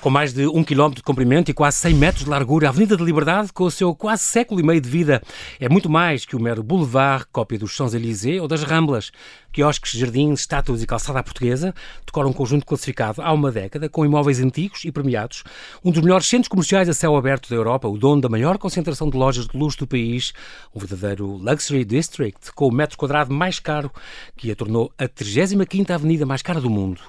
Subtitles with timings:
[0.00, 2.96] Com mais de um quilómetro de comprimento e quase 100 metros de largura, a Avenida
[2.96, 5.20] da Liberdade, com o seu quase século e meio de vida,
[5.60, 9.12] é muito mais que o mero boulevard, cópia dos Champs-Élysées ou das Ramblas.
[9.52, 11.74] Quiosques, jardins, estátuas e calçada à portuguesa
[12.06, 15.44] decoram um conjunto classificado há uma década, com imóveis antigos e premiados,
[15.84, 19.08] um dos melhores centros comerciais a céu aberto da Europa, o dono da maior concentração
[19.08, 20.32] de lojas de luxo do país,
[20.74, 23.90] um verdadeiro Luxury District, com o metro quadrado mais caro,
[24.36, 27.00] que a tornou a 35ª avenida mais cara do mundo.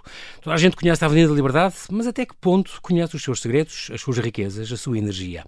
[0.42, 3.42] Toda a gente conhece a Avenida da Liberdade, mas até que ponto conhece os seus
[3.42, 5.46] segredos, as suas riquezas, a sua energia?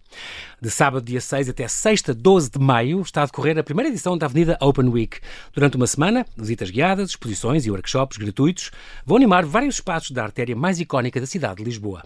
[0.61, 4.17] De sábado, dia 6 até sexta, 12 de maio, está a decorrer a primeira edição
[4.17, 5.19] da Avenida Open Week.
[5.53, 8.71] Durante uma semana, visitas guiadas, exposições e workshops gratuitos
[9.05, 12.03] vão animar vários espaços da artéria mais icónica da cidade de Lisboa.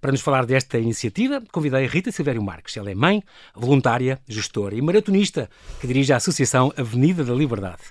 [0.00, 2.76] Para nos falar desta iniciativa, convidei a Rita Silvério Marques.
[2.76, 3.22] Ela é mãe,
[3.54, 5.48] voluntária, gestora e maratonista
[5.80, 7.82] que dirige a Associação Avenida da Liberdade.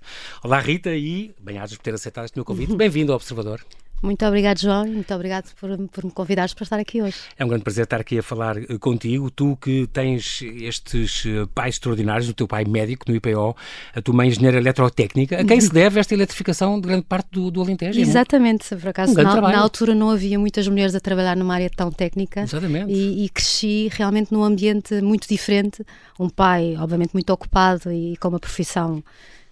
[0.43, 2.75] Olá, Rita, e bem-ajas por ter aceitado este meu convite.
[2.75, 3.61] Bem-vindo ao Observador.
[4.05, 7.17] Muito obrigado, João, e muito obrigado por, por me convidares para estar aqui hoje.
[7.37, 9.31] É um grande prazer estar aqui a falar eh, contigo.
[9.31, 13.55] Tu que tens estes eh, pais extraordinários, o teu pai médico no IPO,
[13.95, 15.41] a tua mãe engenheira eletrotécnica.
[15.41, 17.99] A quem se deve esta eletrificação de grande parte do, do Alentejo?
[17.99, 21.69] Exatamente, por acaso, um na, na, altura não havia muitas mulheres a trabalhar numa área
[21.69, 22.41] tão técnica.
[22.41, 22.91] Exatamente.
[22.91, 25.83] E, e cresci realmente num ambiente muito diferente.
[26.19, 29.03] Um pai, obviamente, muito ocupado e com uma profissão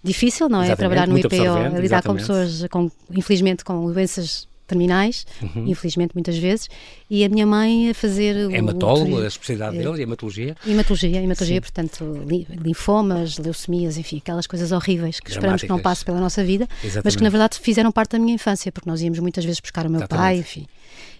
[0.03, 0.65] difícil, não é?
[0.65, 5.67] Exatamente, Trabalhar no IPO, lidar com pessoas, com, infelizmente, com doenças terminais, uhum.
[5.67, 6.69] infelizmente muitas vezes,
[7.09, 8.35] e a minha mãe a fazer...
[8.51, 10.55] Hematólogo, a especialidade dele, hematologia?
[10.65, 11.61] Hematologia, hematologia, Sim.
[11.61, 16.67] portanto, linfomas, leucemias, enfim, aquelas coisas horríveis que esperamos que não passe pela nossa vida,
[16.77, 17.05] Exatamente.
[17.05, 19.85] mas que na verdade fizeram parte da minha infância, porque nós íamos muitas vezes buscar
[19.85, 20.23] o meu Exatamente.
[20.23, 20.65] pai, enfim.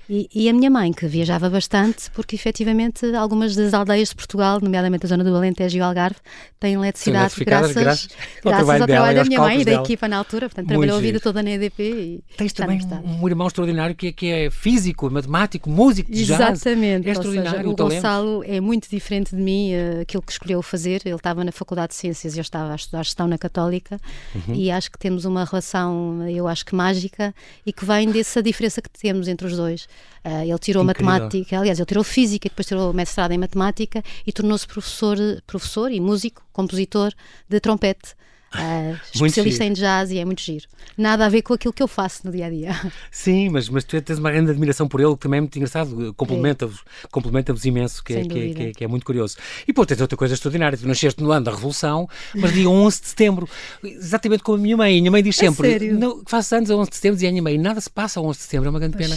[0.10, 4.60] E, e, a minha mãe, que viajava bastante, porque efetivamente algumas das aldeias de Portugal,
[4.62, 6.18] nomeadamente a zona do Alentejo e o Algarve,
[6.60, 8.08] têm eletricidade graças, graças,
[8.44, 9.84] graças ao trabalho da minha mãe e da dela.
[9.84, 10.50] equipa na altura.
[10.50, 13.96] Portanto, Muito trabalhou a vida toda na EDP e Tens também um, um irmão extraordinário
[13.96, 16.40] que é, que é físico, matemático, músico de jazz.
[16.40, 17.08] Exatamente.
[17.08, 20.62] É extraordinário seja, o, o Gonçalo é muito diferente de mim, uh, aquilo que escolheu
[20.62, 21.02] fazer.
[21.06, 23.98] Ele estava na Faculdade de Ciências e eu estava a estudar gestão na Católica
[24.36, 24.54] uhum.
[24.54, 27.34] e acho que temos uma relação, eu acho que mágica
[27.66, 29.88] e que vem dessa diferença que temos entre os dois.
[30.24, 31.12] Uh, ele tirou Incrível.
[31.12, 36.00] matemática, aliás, ele tirou física, depois tirou mestrado em matemática e tornou-se professor, professor e
[36.00, 37.12] músico, compositor
[37.50, 38.16] de trompete.
[38.54, 40.68] Uh, especialista em jazz e é muito giro.
[40.98, 42.92] Nada a ver com aquilo que eu faço no dia a dia.
[43.10, 46.14] Sim, mas, mas tu tens uma grande admiração por ele, que também é muito engraçado,
[46.16, 47.08] complementa-vos é.
[47.10, 49.38] complementa imenso, que é, que, é, que, é, que é, muito curioso.
[49.68, 53.02] E pô, tens outra coisa extraordinária, tu nasceste no ano da Revolução, mas dia 11
[53.02, 53.50] de setembro,
[53.84, 54.98] exatamente como a minha mãe.
[54.98, 57.44] A minha mãe diz sempre: não, faz anos a 11 de setembro, dizia a minha
[57.44, 59.16] mãe, nada se passa a 11 de setembro, é uma grande pena.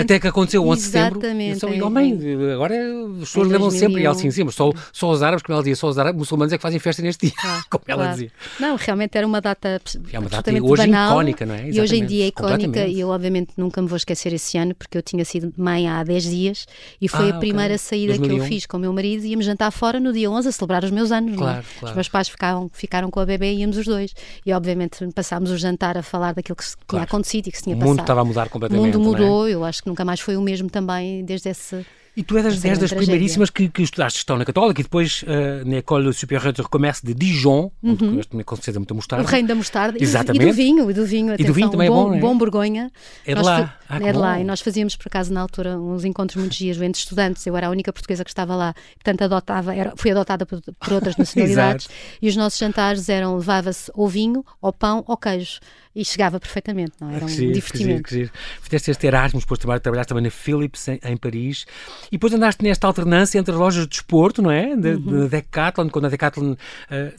[0.00, 1.18] Até que aconteceu 11 de setembro.
[1.18, 1.64] Exatamente.
[1.64, 2.18] Eu sou, mãe,
[2.54, 2.74] agora
[3.22, 5.62] as pessoas lembram sempre, e ela assim, sim, mas só, só os árabes, como ela
[5.62, 8.12] dizia, só os árabes, muçulmanos é que fazem festa neste dia, claro, como ela claro.
[8.16, 8.32] dizia.
[8.58, 9.80] Não, realmente era uma data
[10.12, 11.56] é uma data hoje banal, icónica, não é?
[11.58, 11.78] Exatamente.
[11.78, 14.74] E hoje em dia é icónica e eu obviamente nunca me vou esquecer esse ano
[14.74, 16.66] porque eu tinha sido mãe há 10 dias
[17.00, 17.78] e foi ah, a primeira okay.
[17.78, 18.36] saída 2001.
[18.36, 20.52] que eu fiz com o meu marido e íamos jantar fora no dia 11 a
[20.52, 21.36] celebrar os meus anos.
[21.36, 21.92] Claro, claro.
[21.92, 24.14] Os meus pais ficaram, ficaram com a bebê e íamos os dois.
[24.44, 26.86] E obviamente passámos o jantar a falar daquilo que claro.
[26.88, 27.86] tinha acontecido e que se tinha passado.
[27.86, 28.96] O mundo estava a mudar completamente.
[28.96, 29.52] O mundo mudou, é?
[29.52, 31.84] eu acho que nunca mais foi o mesmo também desde esse
[32.18, 35.64] e tu és das, das primeiríssimas que, que estudaste gestão na Católica e depois uh,
[35.64, 37.92] na École Supérieure de Comércio de Dijon, uhum.
[37.92, 39.24] onde comeste com certeza muita mostarda.
[39.24, 39.96] O reino da mostarda.
[40.00, 40.42] Exatamente.
[40.42, 42.20] E do vinho, e do vinho, atenção, e do vinho também bom, é bom, é?
[42.20, 42.90] bom Borgonha.
[43.24, 43.78] É de lá.
[43.88, 44.40] Ah, é de lá.
[44.40, 47.46] E nós fazíamos, por acaso, na altura, uns encontros muito giros entre estudantes.
[47.46, 48.74] Eu era a única portuguesa que estava lá.
[48.94, 51.88] Portanto, adotava, era, fui adotada por, por outras nacionalidades.
[52.20, 55.60] e os nossos jantares eram, levava-se ou vinho, ou pão, ou queijo
[55.98, 57.16] e chegava perfeitamente, não é?
[57.16, 58.04] Era um que divertimento.
[58.04, 58.60] Que giro, que giro.
[58.62, 61.66] Fizeste este Erasmus, depois trabalhaste também na Philips, em, em, Paris,
[62.06, 64.76] e depois andaste nesta alternância entre as lojas de desporto, não é?
[64.76, 65.22] De, uhum.
[65.24, 66.56] de Decathlon, quando a Decathlon, uh,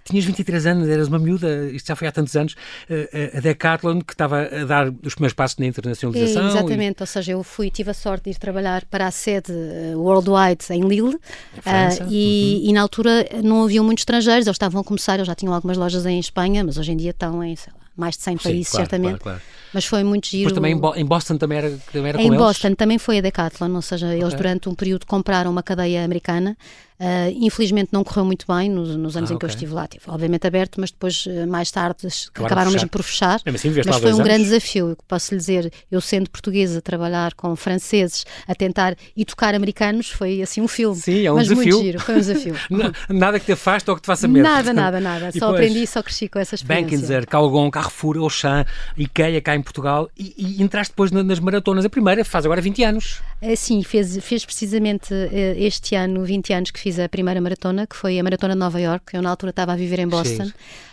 [0.05, 3.99] tinhas 23 anos, eras uma miúda, isto já foi há tantos anos, uh, a Decathlon
[3.99, 6.45] que estava a dar os primeiros passos na internacionalização.
[6.45, 7.03] É, exatamente, e...
[7.03, 9.51] ou seja, eu fui, tive a sorte de ir trabalhar para a sede
[9.95, 11.15] Worldwide em Lille.
[11.15, 12.69] Uh, e, uhum.
[12.69, 15.75] e, na altura não haviam muitos estrangeiros, eles estavam a começar, eles já tinham algumas
[15.75, 18.43] lojas em Espanha, mas hoje em dia estão em, sei lá, mais de 100 Sim,
[18.43, 19.19] países, claro, certamente.
[19.19, 19.41] Claro, claro.
[19.73, 20.45] Mas foi muito giro.
[20.45, 22.77] Mas também em Boston também era, também era em Boston eles?
[22.77, 24.21] também foi a Decathlon, ou seja, okay.
[24.21, 26.57] eles durante um período compraram uma cadeia americana
[26.99, 29.47] Uh, infelizmente não correu muito bem nos, nos anos ah, em que okay.
[29.47, 29.87] eu estive lá.
[29.87, 33.41] Tive, obviamente aberto, mas depois, uh, mais tarde, acabaram, acabaram mesmo por fechar.
[33.45, 34.27] Assim, mas foi um anos.
[34.27, 34.97] grande desafio.
[35.07, 40.41] Posso lhe dizer, eu sendo portuguesa, trabalhar com franceses, a tentar e tocar americanos, foi
[40.41, 40.97] assim um filme.
[40.97, 41.73] Sim, é um mas desafio.
[41.73, 42.55] muito giro, foi um desafio.
[43.09, 44.43] nada que te afaste ou que te faça medo.
[44.43, 45.31] Nada, nada, nada.
[45.39, 46.97] Só aprendi e só cresci com essa experiência.
[46.97, 48.65] Bankinzer, Calgon, Carrefour, Auchan,
[48.97, 51.85] Ikea cá em Portugal e, e entraste depois nas maratonas.
[51.85, 53.21] A primeira faz agora 20 anos.
[53.41, 57.85] É, sim, fez, fez precisamente eh, este ano 20 anos que fiz a primeira maratona,
[57.85, 59.13] que foi a Maratona de Nova York.
[59.13, 60.49] Eu na altura estava a viver em Boston.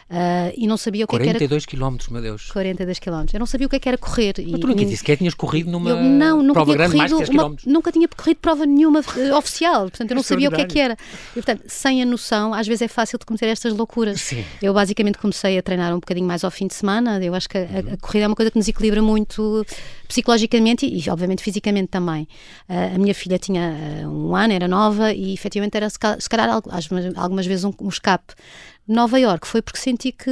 [0.09, 1.61] Uh, e não sabia o que, 42 é que era.
[1.69, 2.49] quilómetros, meu Deus.
[2.53, 3.35] 42 quilómetros.
[3.35, 4.35] Eu não sabia o que, é que era correr.
[4.39, 7.29] Mas tu nunca disse que tinhas corrido numa eu, não, nunca prova grande corrido mais
[7.29, 7.57] de 10 uma.
[7.67, 10.79] Nunca tinha corrido prova nenhuma uh, oficial, portanto eu não sabia o que é que
[10.79, 10.97] era.
[11.33, 14.21] E, portanto, sem a noção, às vezes é fácil de cometer estas loucuras.
[14.21, 14.45] Sim.
[14.63, 17.19] Eu basicamente comecei a treinar um bocadinho mais ao fim de semana.
[17.23, 19.67] Eu acho que a, a, a corrida é uma coisa que nos equilibra muito
[20.07, 22.29] psicologicamente e, obviamente, fisicamente também.
[22.69, 25.99] Uh, a minha filha tinha uh, um ano, era nova e efetivamente era se
[26.29, 26.49] calhar
[27.17, 28.35] algumas vezes um, um escape.
[28.87, 30.31] Nova York foi porque senti que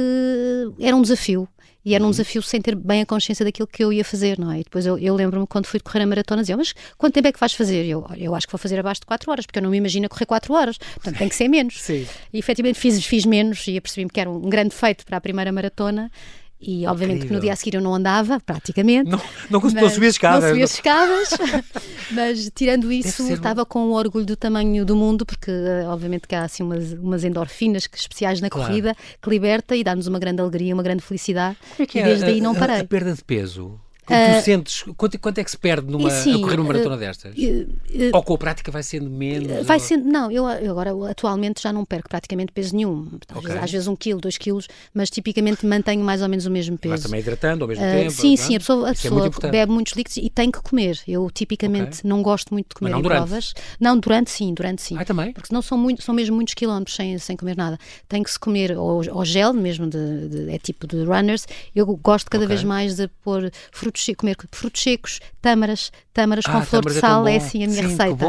[0.79, 1.47] era um desafio.
[1.85, 2.11] E era um uhum.
[2.11, 4.61] desafio sem ter bem a consciência daquilo que eu ia fazer, não é?
[4.61, 7.31] E depois eu, eu lembro-me quando fui correr a maratona, dizia, mas quanto tempo é
[7.31, 7.85] que vais fazer?
[7.85, 10.09] Eu, eu acho que vou fazer abaixo de 4 horas, porque eu não me imagino
[10.09, 11.77] correr 4 horas, portanto tem que ser menos.
[11.83, 12.07] Sim.
[12.33, 15.51] E efetivamente fiz, fiz menos e apercebi-me que era um grande feito para a primeira
[15.51, 16.11] maratona
[16.59, 17.27] e obviamente Incrível.
[17.27, 19.09] que no dia a seguir eu não andava, praticamente.
[19.09, 19.19] Não,
[19.49, 20.43] não, não subia escadas.
[20.43, 21.29] Não subia as escadas,
[22.11, 26.33] mas tirando isso, estava com o orgulho do tamanho do mundo, porque eh, obviamente que
[26.33, 28.67] há assim umas, umas endorfinas especiais na claro.
[28.67, 31.57] corrida que liberta e dá-nos uma grande alegria, uma grande felicidade.
[31.75, 32.77] Como é que e é desde aí não parei.
[32.77, 33.79] A, a perda de peso?
[34.05, 36.95] Tu uh, sentes, quanto, quanto, é que se perde numa, sim, a correr uma maratona
[36.95, 37.35] uh, destas?
[37.35, 37.67] Uh,
[38.13, 39.65] Ou com a prática vai sendo menos?
[39.65, 39.83] Vai ou...
[39.83, 43.07] sendo, não, eu, eu, agora atualmente já não perco praticamente peso nenhum.
[43.27, 43.47] Às, okay.
[43.49, 46.77] vezes, às vezes um quilo, dois quilos, mas tipicamente mantenho mais ou menos o mesmo
[46.77, 46.93] peso.
[46.93, 48.11] Mas também hidratando ao mesmo tempo?
[48.11, 48.37] Sim, não?
[48.37, 50.99] sim, a pessoa, a pessoa é bebe muitos líquidos e tem que comer.
[51.07, 52.09] Eu tipicamente okay.
[52.09, 53.17] não gosto muito de comer não em durante.
[53.17, 53.53] provas.
[53.79, 54.97] Não, durante sim, durante sim.
[54.99, 55.33] Ah, também?
[55.33, 57.79] Porque senão são, muito, são mesmo muitos quilómetros sem, sem comer nada.
[58.07, 61.47] Tem que se comer ou, ou gel, mesmo de, de, é tipo de runners.
[61.75, 62.55] Eu gosto cada okay.
[62.55, 63.49] vez mais de pôr
[63.95, 67.63] frutos, comer frutos secos, tâmaras, tâmaras ah, com flor de é sal, é, é, assim
[67.63, 68.25] a minha Sim, receita.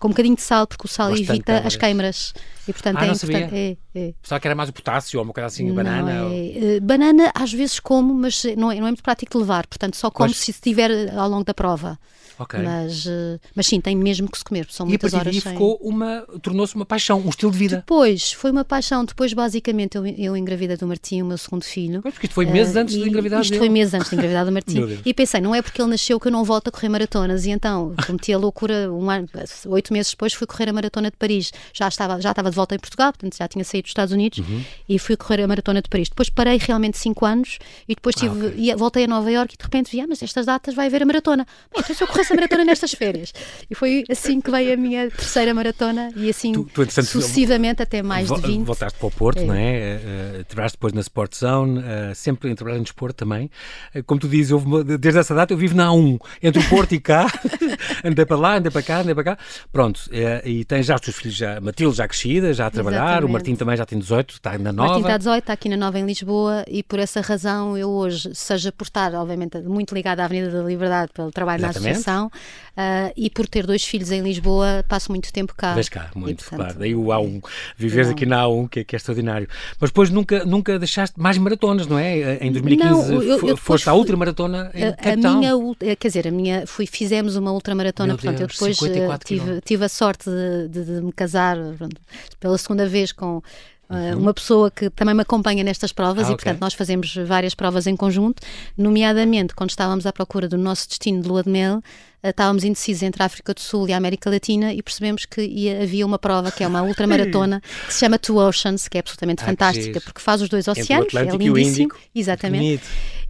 [0.00, 2.32] Com um bocadinho de sal, porque o sal evita as queimaras.
[2.66, 3.54] E portanto ah, é importante.
[3.54, 4.14] É, é.
[4.22, 6.12] Pensava que era mais o potássio ou uma coisa assim, banana.
[6.12, 6.22] É.
[6.22, 6.30] Ou...
[6.30, 9.96] Uh, banana às vezes como, mas não é, não é muito prático de levar, portanto
[9.96, 11.98] só como se estiver ao longo da prova.
[12.40, 12.60] Okay.
[12.62, 15.36] Mas, uh, mas sim, tem mesmo que se comer, são e muitas a horas.
[15.36, 15.52] E sem...
[15.52, 17.76] ficou uma, tornou-se uma paixão, um estilo de vida.
[17.76, 19.04] Depois, foi uma paixão.
[19.04, 22.00] Depois, basicamente, eu, eu engravidei do Martim, o meu segundo filho.
[22.00, 23.58] Pois, porque isto foi meses uh, antes de engravidar Isto dele.
[23.58, 25.00] foi meses antes de engravidar do Martim.
[25.04, 27.44] e pensei, não é porque ele nasceu que eu não volto a correr maratonas.
[27.44, 29.28] E então, cometi a loucura, um ano,
[29.66, 31.52] oito meses depois, fui correr a maratona de Paris.
[31.74, 34.38] Já estava, já estava de volta em Portugal, portanto já tinha saído dos Estados Unidos
[34.38, 34.64] uhum.
[34.88, 36.08] e fui correr a maratona de Paris.
[36.08, 38.74] Depois parei realmente cinco anos e depois tive, ah, okay.
[38.76, 41.06] voltei a Nova Iorque e de repente vi, ah, mas estas datas vai haver a
[41.06, 41.46] maratona.
[41.72, 43.32] Bem, então se eu corresse a maratona nestas férias.
[43.70, 48.02] E foi assim que veio a minha terceira maratona e assim tu, tu, sucessivamente até
[48.02, 48.64] mais de 20.
[48.64, 49.44] Voltaste para o Porto, é.
[49.44, 50.40] não é?
[50.40, 53.50] Uh, trabalhaste depois na Sport Zone, uh, sempre em trabalhar em desporto também.
[53.94, 56.94] Uh, como tu dizes, houve, desde essa data eu vivo na A1, entre o Porto
[56.94, 57.26] e cá.
[58.04, 59.38] andei para lá, andei para cá, andei para cá.
[59.72, 60.00] Pronto,
[60.44, 63.28] e tens já os teus filhos, já, Matilde já crescida, já a trabalhar, Exatamente.
[63.28, 64.88] o Martim também já tem 18, está na nova.
[64.90, 68.34] Martim está 18, está aqui na nova em Lisboa e por essa razão eu hoje,
[68.34, 71.84] seja por estar, obviamente, muito ligada à Avenida da Liberdade pelo trabalho Exatamente.
[71.84, 75.74] na associação, Uh, e por ter dois filhos em Lisboa, passo muito tempo cá.
[75.74, 76.78] Vês cá, muito, e, portanto, claro.
[76.78, 77.42] Daí o A1,
[77.76, 79.48] viveres aqui na A1, que, é, que é extraordinário.
[79.78, 82.38] Mas depois nunca, nunca deixaste mais maratonas, não é?
[82.44, 86.28] Em 2015 não, eu, eu foste à ultramaratona em a, a minha, eh, Quer dizer,
[86.28, 88.78] a minha, fui, fizemos uma ultramaratona, portanto, Deus, eu depois
[89.24, 92.00] tive, tive a sorte de, de, de me casar pronto,
[92.38, 93.42] pela segunda vez com
[93.90, 94.18] Uhum.
[94.18, 96.64] uma pessoa que também me acompanha nestas provas ah, e, portanto, okay.
[96.64, 98.40] nós fazemos várias provas em conjunto,
[98.78, 101.82] nomeadamente quando estávamos à procura do nosso destino de lua de mel, eh,
[102.22, 105.82] estávamos indecisos entre a África do Sul e a América Latina e percebemos que ia,
[105.82, 109.42] havia uma prova que é uma ultramaratona que se chama Two Oceans, que é absolutamente
[109.42, 111.92] ah, fantástica, porque faz os dois oceanos, é lindíssimo.
[112.14, 112.82] Exatamente.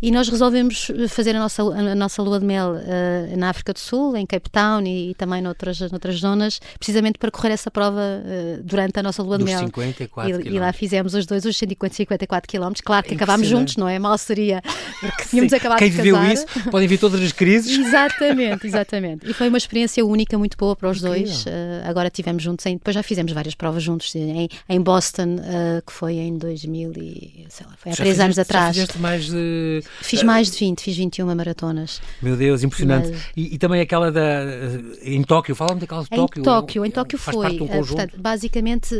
[0.02, 3.78] E nós resolvemos fazer a nossa, a nossa lua de mel uh, na África do
[3.78, 8.00] Sul, em Cape Town e, e, também noutras, noutras zonas, precisamente para correr essa prova
[8.00, 9.66] uh, durante a nossa lua Dos de mel.
[9.66, 12.72] 54 e, e, lá fizemos os dois, os 154 km.
[12.82, 13.98] Claro que acabámos juntos, não é?
[13.98, 14.62] Mal seria,
[15.00, 15.56] porque tínhamos Sim.
[15.56, 16.10] acabado Quem de casar.
[16.10, 17.78] Quem viveu isso, podem vir todas as crises.
[17.78, 18.79] Exatamente, exatamente.
[18.80, 19.28] Exatamente.
[19.28, 21.44] E foi uma experiência única, muito boa para os dois.
[21.44, 21.48] Uh,
[21.84, 25.92] agora tivemos juntos, em, depois já fizemos várias provas juntos em, em Boston, uh, que
[25.92, 28.76] foi em 2000 e, sei lá, foi há já três fizeste, anos atrás.
[28.76, 29.82] Já mais de...
[30.00, 32.00] Fiz mais de 20, fiz 21 maratonas.
[32.20, 33.10] Meu Deus, impressionante.
[33.10, 33.22] Mas...
[33.36, 34.44] E, e, também aquela da...
[35.02, 36.40] em Tóquio, fala-me daquela de Tóquio.
[36.40, 37.60] Em Tóquio, em Tóquio foi.
[37.60, 38.94] Um portanto, basicamente,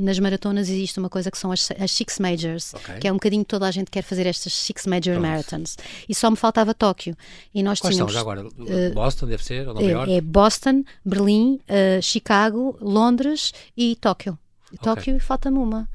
[0.00, 2.98] nas maratonas existe uma coisa que são as, as Six Majors, okay.
[3.00, 5.26] que é um bocadinho toda a gente quer fazer estas Six Major Pronto.
[5.26, 5.76] Marathons.
[6.08, 7.16] E só me faltava Tóquio.
[7.54, 8.48] E nós Quais tínhamos, são já agora?
[9.08, 9.68] Boston deve ser?
[9.68, 10.12] Ou Nova é, York?
[10.12, 14.38] É Boston, Berlim, uh, Chicago, Londres e Tóquio.
[14.82, 15.20] Tóquio okay.
[15.20, 15.88] falta-me uma.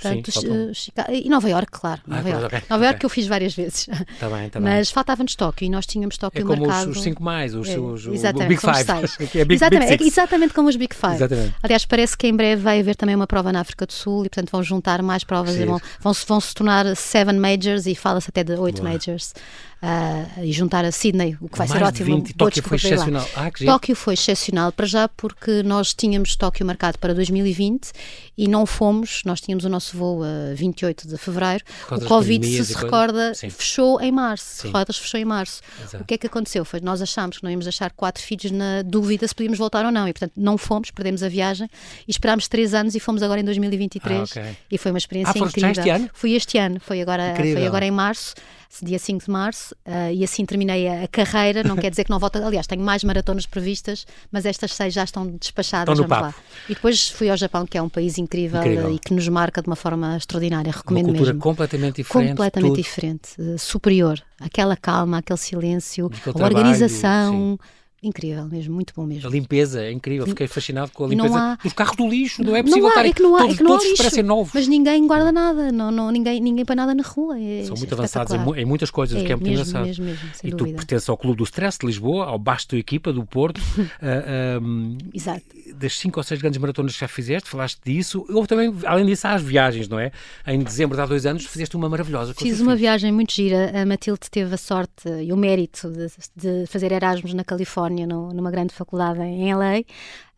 [0.00, 2.00] Portanto, Sim, uh, Chicago, e Nova York, claro.
[2.08, 2.98] Ah, Nova York, okay, Nova York okay.
[3.00, 3.88] que eu fiz várias vezes.
[4.20, 6.90] Tá bem, tá Mas faltava-nos Tóquio e nós tínhamos Tóquio é como marcado.
[6.90, 9.28] Os, os cinco mais, os, é, os, exatamente, o Big Five.
[9.40, 11.14] é big, exatamente, big é exatamente como os Big Five.
[11.14, 11.54] Exatamente.
[11.60, 14.28] Aliás, parece que em breve vai haver também uma prova na África do Sul e,
[14.28, 15.62] portanto, vão juntar mais provas Sim.
[15.62, 19.34] e vão, vão, vão, se tornar seven majors e fala-se até de oito majors.
[19.82, 22.16] Uh, e juntar a Sydney, o que vai Mais ser ótimo.
[22.16, 23.28] 20, Tóquio foi excepcional.
[23.34, 27.92] Ah, Tóquio foi excepcional para já porque nós tínhamos Tóquio marcado para 2020
[28.36, 31.64] e não fomos, nós tínhamos o nosso voo a 28 de fevereiro.
[31.90, 33.50] O Covid, se se recorda, Sim.
[33.50, 34.70] fechou em março.
[34.70, 35.60] Rodas fechou em março.
[35.82, 36.02] Exato.
[36.02, 36.64] O que é que aconteceu?
[36.64, 39.90] Foi nós achámos que não íamos deixar quatro filhos na dúvida se podíamos voltar ou
[39.90, 41.68] não e, portanto, não fomos, perdemos a viagem
[42.06, 44.56] e esperámos três anos e fomos agora em 2023 ah, okay.
[44.70, 45.70] e foi uma experiência ah, incrível.
[45.70, 46.10] Este ano?
[46.12, 48.34] Fui este ano, foi agora, foi agora em março
[48.82, 51.62] dia 5 de março, uh, e assim terminei a, a, carreira.
[51.62, 52.36] Não quer dizer que não volto.
[52.36, 55.98] Aliás, tenho mais maratonas previstas, mas estas seis já estão despachadas.
[55.98, 56.34] Estão lá.
[56.68, 58.94] E depois fui ao Japão, que é um país incrível, incrível.
[58.94, 60.72] e que nos marca de uma forma extraordinária.
[60.72, 61.42] Recomendo uma cultura mesmo.
[61.42, 62.28] completamente diferente.
[62.28, 62.82] Completamente tudo.
[62.82, 64.22] diferente, uh, superior.
[64.40, 67.58] Aquela calma, aquele silêncio, a organização.
[67.60, 69.28] Sim Incrível mesmo, muito bom mesmo.
[69.28, 71.56] A limpeza é incrível, fiquei fascinado com a limpeza há...
[71.56, 73.54] dos carros do lixo, não é possível não há, estar é que não há, todos,
[73.54, 74.52] é que não todos há lixo, parecem novos.
[74.54, 77.40] Mas ninguém guarda nada, não, não, ninguém, ninguém põe nada na rua.
[77.40, 79.86] É, São muito avançados em, em, muitas coisas, é, o que é muito mesmo, engraçado.
[79.86, 80.70] Mesmo, mesmo, e dúvida.
[80.70, 83.58] tu pertences ao Clube do Stress de Lisboa, ao basto da equipa do Porto.
[83.58, 83.62] uh,
[84.00, 85.42] ah, um, Exato.
[85.74, 88.24] Das cinco ou seis grandes maratonas que já fizeste, falaste disso.
[88.30, 90.12] Houve também, além disso, há as viagens, não é?
[90.46, 92.32] Em dezembro de há dois anos fizeste uma maravilhosa.
[92.32, 93.72] Fiz uma viagem muito gira.
[93.82, 98.32] A Matilde teve a sorte e o mérito de, de fazer Erasmus na Califórnia, no,
[98.32, 99.80] numa grande faculdade em em LA.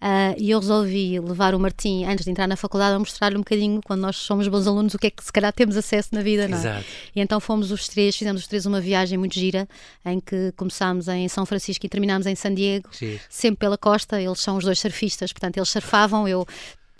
[0.00, 3.40] Uh, e eu resolvi levar o Martim, antes de entrar na faculdade, a mostrar-lhe um
[3.40, 6.22] bocadinho, quando nós somos bons alunos, o que é que se calhar temos acesso na
[6.22, 6.60] vida, não é?
[6.60, 6.84] Exato.
[7.14, 9.68] E então fomos os três, fizemos os três uma viagem muito gira,
[10.06, 13.20] em que começámos em São Francisco e terminámos em San Diego, Sim.
[13.28, 14.18] sempre pela costa.
[14.18, 16.46] Eles são os dois surfistas, portanto, eles surfavam, eu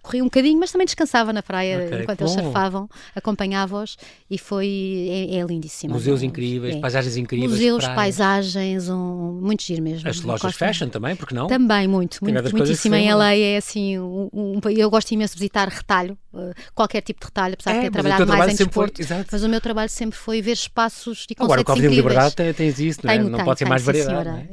[0.01, 3.97] corria um bocadinho, mas também descansava na praia okay, enquanto eles surfavam, acompanhava-os
[4.31, 5.93] e foi é, é lindíssimo.
[5.95, 6.81] Museus incríveis, é.
[6.81, 7.51] paisagens incríveis.
[7.51, 10.09] Museus, paisagens, um, muito giro mesmo.
[10.09, 11.47] As lojas fashion também, porque não?
[11.47, 12.95] Também, muito, muito muitíssimo.
[12.95, 17.21] Em LA é assim, um, um, eu gosto imenso de visitar retalho, uh, qualquer tipo
[17.21, 19.05] de retalho, apesar é, de ter trabalhado mais em desporto.
[19.05, 21.95] Foi, mas o meu trabalho sempre foi ver espaços e conceitos Agora, o Código de
[21.95, 23.17] Liberdade tens isso, não é?
[23.17, 24.49] Tenho, não tenho, pode ser mais variedade.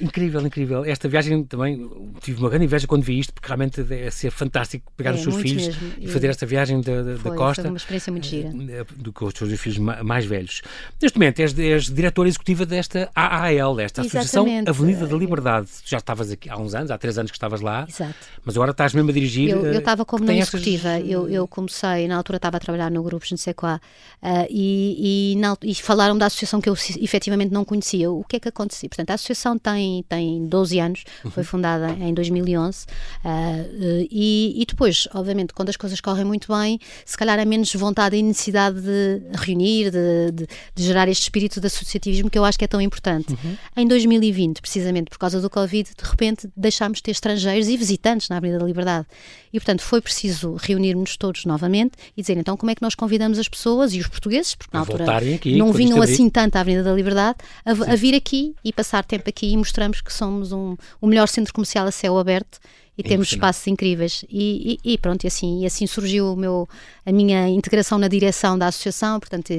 [0.00, 0.84] Incrível, incrível.
[0.84, 1.88] Esta viagem também
[2.20, 5.22] tive uma grande inveja quando vi isto, porque realmente é ser fantástico pegar é, os
[5.22, 5.92] seus filhos mesmo.
[5.98, 7.62] e fazer esta viagem da, da, foi, da costa.
[7.62, 8.48] Foi uma experiência muito gira.
[8.48, 10.62] Eh, do que os seus filhos mais velhos.
[11.00, 15.68] Neste momento és, és diretora executiva desta AAL, desta Associação Avenida da Liberdade.
[15.84, 17.86] Tu já estavas aqui há uns anos, há três anos que estavas lá.
[17.88, 18.14] Exato.
[18.44, 19.50] Mas agora estás mesmo a dirigir.
[19.50, 21.00] Eu, eh, estava como não executiva.
[21.00, 25.56] Eu, eu comecei, na altura estava a trabalhar no grupo de uh, e, e, na,
[25.62, 28.10] e falaram da associação que eu efetivamente não conhecia.
[28.10, 28.88] O que é que acontecia?
[28.88, 34.64] Portanto, a associação tem, tem 12 12 anos, foi fundada em 2011 uh, e, e,
[34.64, 38.80] depois, obviamente, quando as coisas correm muito bem, se calhar há menos vontade e necessidade
[38.80, 42.68] de reunir, de, de, de gerar este espírito de associativismo que eu acho que é
[42.68, 43.32] tão importante.
[43.32, 43.56] Uhum.
[43.76, 48.28] Em 2020, precisamente por causa do Covid, de repente deixámos de ter estrangeiros e visitantes
[48.28, 49.06] na Avenida da Liberdade.
[49.52, 53.38] E, portanto, foi preciso reunirmos todos novamente e dizer então como é que nós convidamos
[53.38, 56.82] as pessoas e os portugueses, porque na altura aqui, não vinham assim tanto à Avenida
[56.82, 60.76] da Liberdade, a, a, vir aqui e passar tempo aqui e mostramos que somos um,
[61.00, 62.58] o melhor centro comercial a céu aberto
[62.96, 64.22] e temos espaços incríveis.
[64.28, 66.68] E, e, e, pronto e assim e assim surgiu o meu
[67.06, 69.50] a minha integração na direção da associação portanto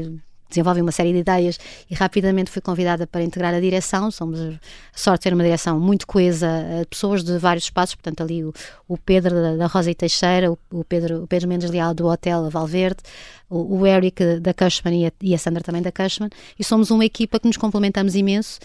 [0.54, 4.12] desenvolve uma série de ideias e rapidamente fui convidada para integrar a direção.
[4.12, 4.54] Somos a
[4.94, 6.48] sorte de ter uma direção muito coesa,
[6.90, 8.54] pessoas de vários espaços, portanto, ali o,
[8.88, 12.06] o Pedro da, da, Rosa e Teixeira, o, o, Pedro, o Pedro Mendes Leal do
[12.06, 13.00] Hotel Valverde,
[13.50, 16.92] o, o Eric da Cushman e a, e a Sandra também da Cushman, e somos
[16.92, 18.60] uma equipa que nos complementamos imenso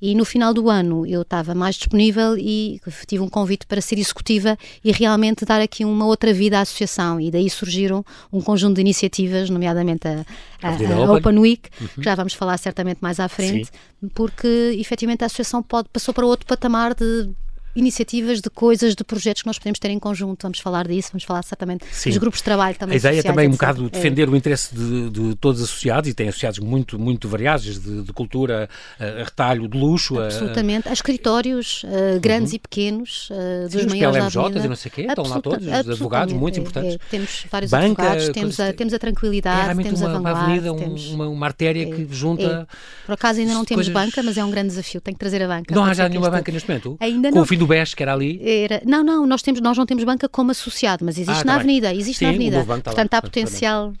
[0.00, 3.98] e no final do ano eu estava mais disponível e tive um convite para ser
[3.98, 7.20] executiva e realmente dar aqui uma outra vida à associação.
[7.20, 10.24] E daí surgiram um conjunto de iniciativas, nomeadamente a,
[10.62, 11.16] a, a Open.
[11.16, 11.38] Open.
[11.38, 11.88] Week, uhum.
[11.88, 14.08] que já vamos falar certamente mais à frente, Sim.
[14.14, 17.30] porque efetivamente a associação pode, passou para outro patamar de
[17.74, 20.42] iniciativas, de coisas, de projetos que nós podemos ter em conjunto.
[20.42, 22.10] Vamos falar disso, vamos falar certamente Sim.
[22.10, 22.94] dos grupos de trabalho também.
[22.94, 24.30] A ideia é também um bocado defender é.
[24.30, 28.12] o interesse de, de, todos os associados, e tem associados muito, muito variados, de, de
[28.12, 30.18] cultura, a, retalho, de luxo.
[30.20, 30.88] Absolutamente.
[30.88, 32.56] A, a escritórios uh, grandes uhum.
[32.56, 35.40] e pequenos, uh, dos Sim, maiores os PLMJs e não sei o quê, estão lá
[35.40, 36.94] todos, os advogados muito é, importantes.
[36.94, 40.40] É, temos vários Banca, advogados, temos a, temos a tranquilidade, é temos uma, a vanguarda.
[40.40, 42.68] Uma avenida, temos, uma, uma artéria é, que junta...
[43.06, 45.48] Por acaso ainda não temos banca, mas é um grande desafio, tem que trazer a
[45.48, 45.74] banca.
[45.74, 46.96] Não há já nenhuma banca neste momento?
[47.00, 48.40] Ainda Com o fim do BES, que era ali?
[48.42, 51.52] Era, não, não, nós, temos, nós não temos banca como associado, mas existe ah, na
[51.54, 52.64] tá Avenida, existe Sim, na Avenida.
[52.64, 53.92] Portanto, há potencial.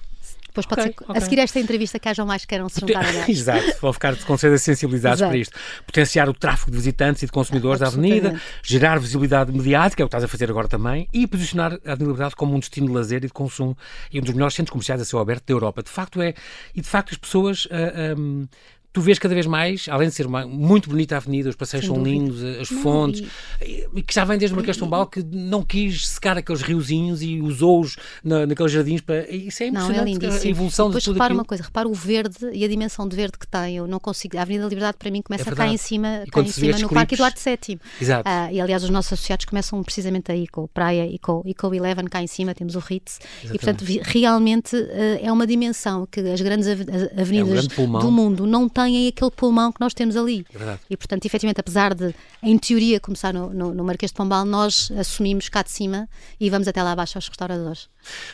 [0.54, 1.16] Depois pode okay, ser, okay.
[1.16, 4.14] a seguir esta entrevista que hajam mais que queiram se juntar a Exato, vou ficar
[4.14, 5.58] com certeza sensibilizados para isto.
[5.84, 10.08] Potenciar o tráfego de visitantes e de consumidores da Avenida, gerar visibilidade mediática, é o
[10.08, 12.92] que estás a fazer agora também, e posicionar a Avenida Liberdade como um destino de
[12.92, 13.76] lazer e de consumo
[14.12, 15.82] e um dos melhores centros comerciais a céu aberto da Europa.
[15.82, 16.34] De facto é,
[16.72, 18.46] e de facto as pessoas uh, ah, um,
[18.94, 21.84] tu vês cada vez mais, além de ser uma, muito bonita a avenida, os passeios
[21.84, 22.24] Sem são dúvida.
[22.24, 23.28] lindos, as não, fontes,
[23.60, 24.02] e...
[24.02, 27.96] que já vem desde Marquês de Pombal, que não quis secar aqueles riozinhos e usou-os
[28.22, 29.28] na, naqueles jardins para.
[29.28, 31.40] Isso é impressionante, não, é a evolução Depois de tudo repara aquilo.
[31.40, 33.76] uma coisa, repara o verde e a dimensão de verde que tem.
[33.76, 34.38] Eu não consigo.
[34.38, 36.88] A Avenida da Liberdade para mim começa é cá em cima, cá em cima no
[36.88, 37.80] Parque Eduardo VII.
[38.00, 38.22] Exato.
[38.24, 41.52] Ah, e aliás, os nossos associados começam precisamente aí com o Praia e com, e
[41.52, 43.18] com o Eleven cá em cima, temos o Ritz.
[43.42, 43.56] Exatamente.
[43.56, 48.46] E portanto, realmente uh, é uma dimensão que as grandes avenidas é um do mundo
[48.46, 50.46] não têm aquele pulmão que nós temos ali.
[50.54, 54.44] É e portanto, efetivamente, apesar de, em teoria, começar no, no, no Marquês de Pombal,
[54.44, 56.08] nós assumimos cá de cima
[56.40, 57.88] e vamos até lá abaixo aos restauradores.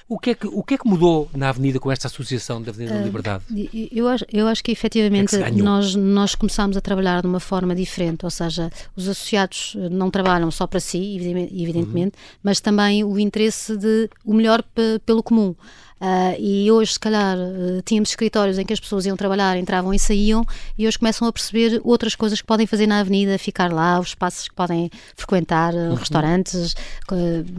[0.09, 2.71] O que é que, o que, é que mudou na Avenida com esta associação da
[2.71, 3.45] Avenida da ah, Liberdade?
[3.51, 7.29] Uh, eu, acho, eu acho que efetivamente é que nós, nós começámos a trabalhar de
[7.29, 12.39] uma forma diferente, ou seja, os associados não trabalham só para si, evidentemente, uhum.
[12.43, 14.63] mas também o interesse de o melhor
[15.05, 15.55] pelo comum.
[16.01, 19.93] Uh, e hoje, se calhar, uh, tínhamos escritórios em que as pessoas iam trabalhar, entravam
[19.93, 20.47] e saíam,
[20.79, 24.09] e hoje começam a perceber outras coisas que podem fazer na avenida, ficar lá, os
[24.09, 26.75] espaços que podem frequentar, uh, restaurantes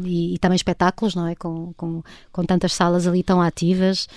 [0.04, 1.36] e, e, também espetáculos, não é?
[1.36, 4.08] Com, com, com tantas salas ali tão ativas.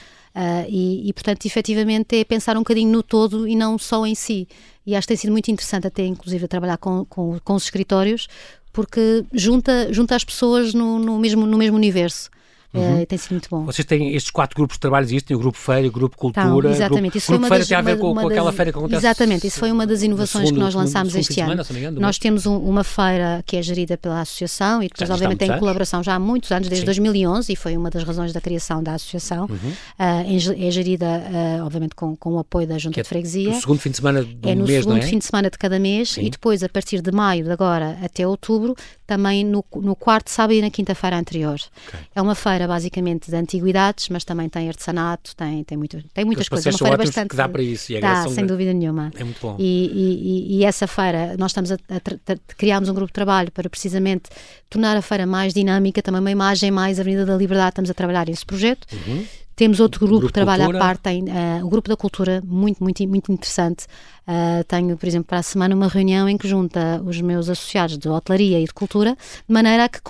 [0.68, 4.48] E, e, portanto, efetivamente, é pensar um bocadinho no todo e não só em si.
[4.84, 8.26] E acho que tem sido muito interessante, até inclusive, trabalhar com, com, com os escritórios,
[8.72, 12.30] porque junta, junta as pessoas no, no, mesmo, no mesmo universo.
[12.74, 13.02] Uhum.
[13.02, 13.64] Uh, tem sido muito bom.
[13.64, 16.46] Vocês têm estes quatro grupos de trabalho, existem o Grupo Feira, o Grupo Cultura.
[16.46, 17.02] Então, exatamente.
[17.02, 19.00] Grupo, isso grupo Feira das, tem a ver com, com aquela feira que acontece.
[19.00, 21.64] Exatamente, isso foi uma das inovações segundo, que nós lançámos este ano.
[21.64, 25.58] Semana, nós temos um, uma feira que é gerida pela Associação e depois, obviamente, tem
[25.58, 26.86] colaboração já há muitos anos, desde Sim.
[26.86, 29.46] 2011, e foi uma das razões da criação da Associação.
[29.48, 29.70] Uhum.
[29.70, 33.50] Uh, é gerida, uh, obviamente, com, com o apoio da Junta é de Freguesia.
[33.50, 35.02] No segundo fim de semana do é no mês, segundo é?
[35.02, 36.22] fim de semana de cada mês Sim.
[36.22, 38.74] e depois, a partir de maio de agora até outubro,
[39.06, 41.58] também no, no quarto sábado e na quinta-feira anterior.
[41.88, 42.00] Okay.
[42.14, 46.48] É uma feira, basicamente, de antiguidades, mas também tem artesanato, tem, tem, muito, tem muitas
[46.48, 46.66] coisas.
[46.66, 47.28] É uma feira bastante.
[47.28, 47.92] que dá para isso.
[47.92, 48.46] E dá, sem de...
[48.46, 49.10] dúvida nenhuma.
[49.16, 49.56] É muito bom.
[49.58, 53.50] E, e, e essa feira, nós estamos a, a, a, criámos um grupo de trabalho
[53.52, 54.30] para precisamente
[54.70, 58.28] tornar a feira mais dinâmica, também uma imagem mais Avenida da Liberdade, estamos a trabalhar
[58.28, 58.86] esse projeto.
[58.92, 59.26] Uhum.
[59.56, 62.82] Temos outro grupo, grupo que trabalha à parte, tem, uh, o Grupo da Cultura, muito,
[62.82, 63.86] muito, muito interessante.
[64.26, 67.96] Uh, tenho, por exemplo, para a semana uma reunião em que junta os meus associados
[67.96, 70.00] de hotelaria e de cultura, de maneira a que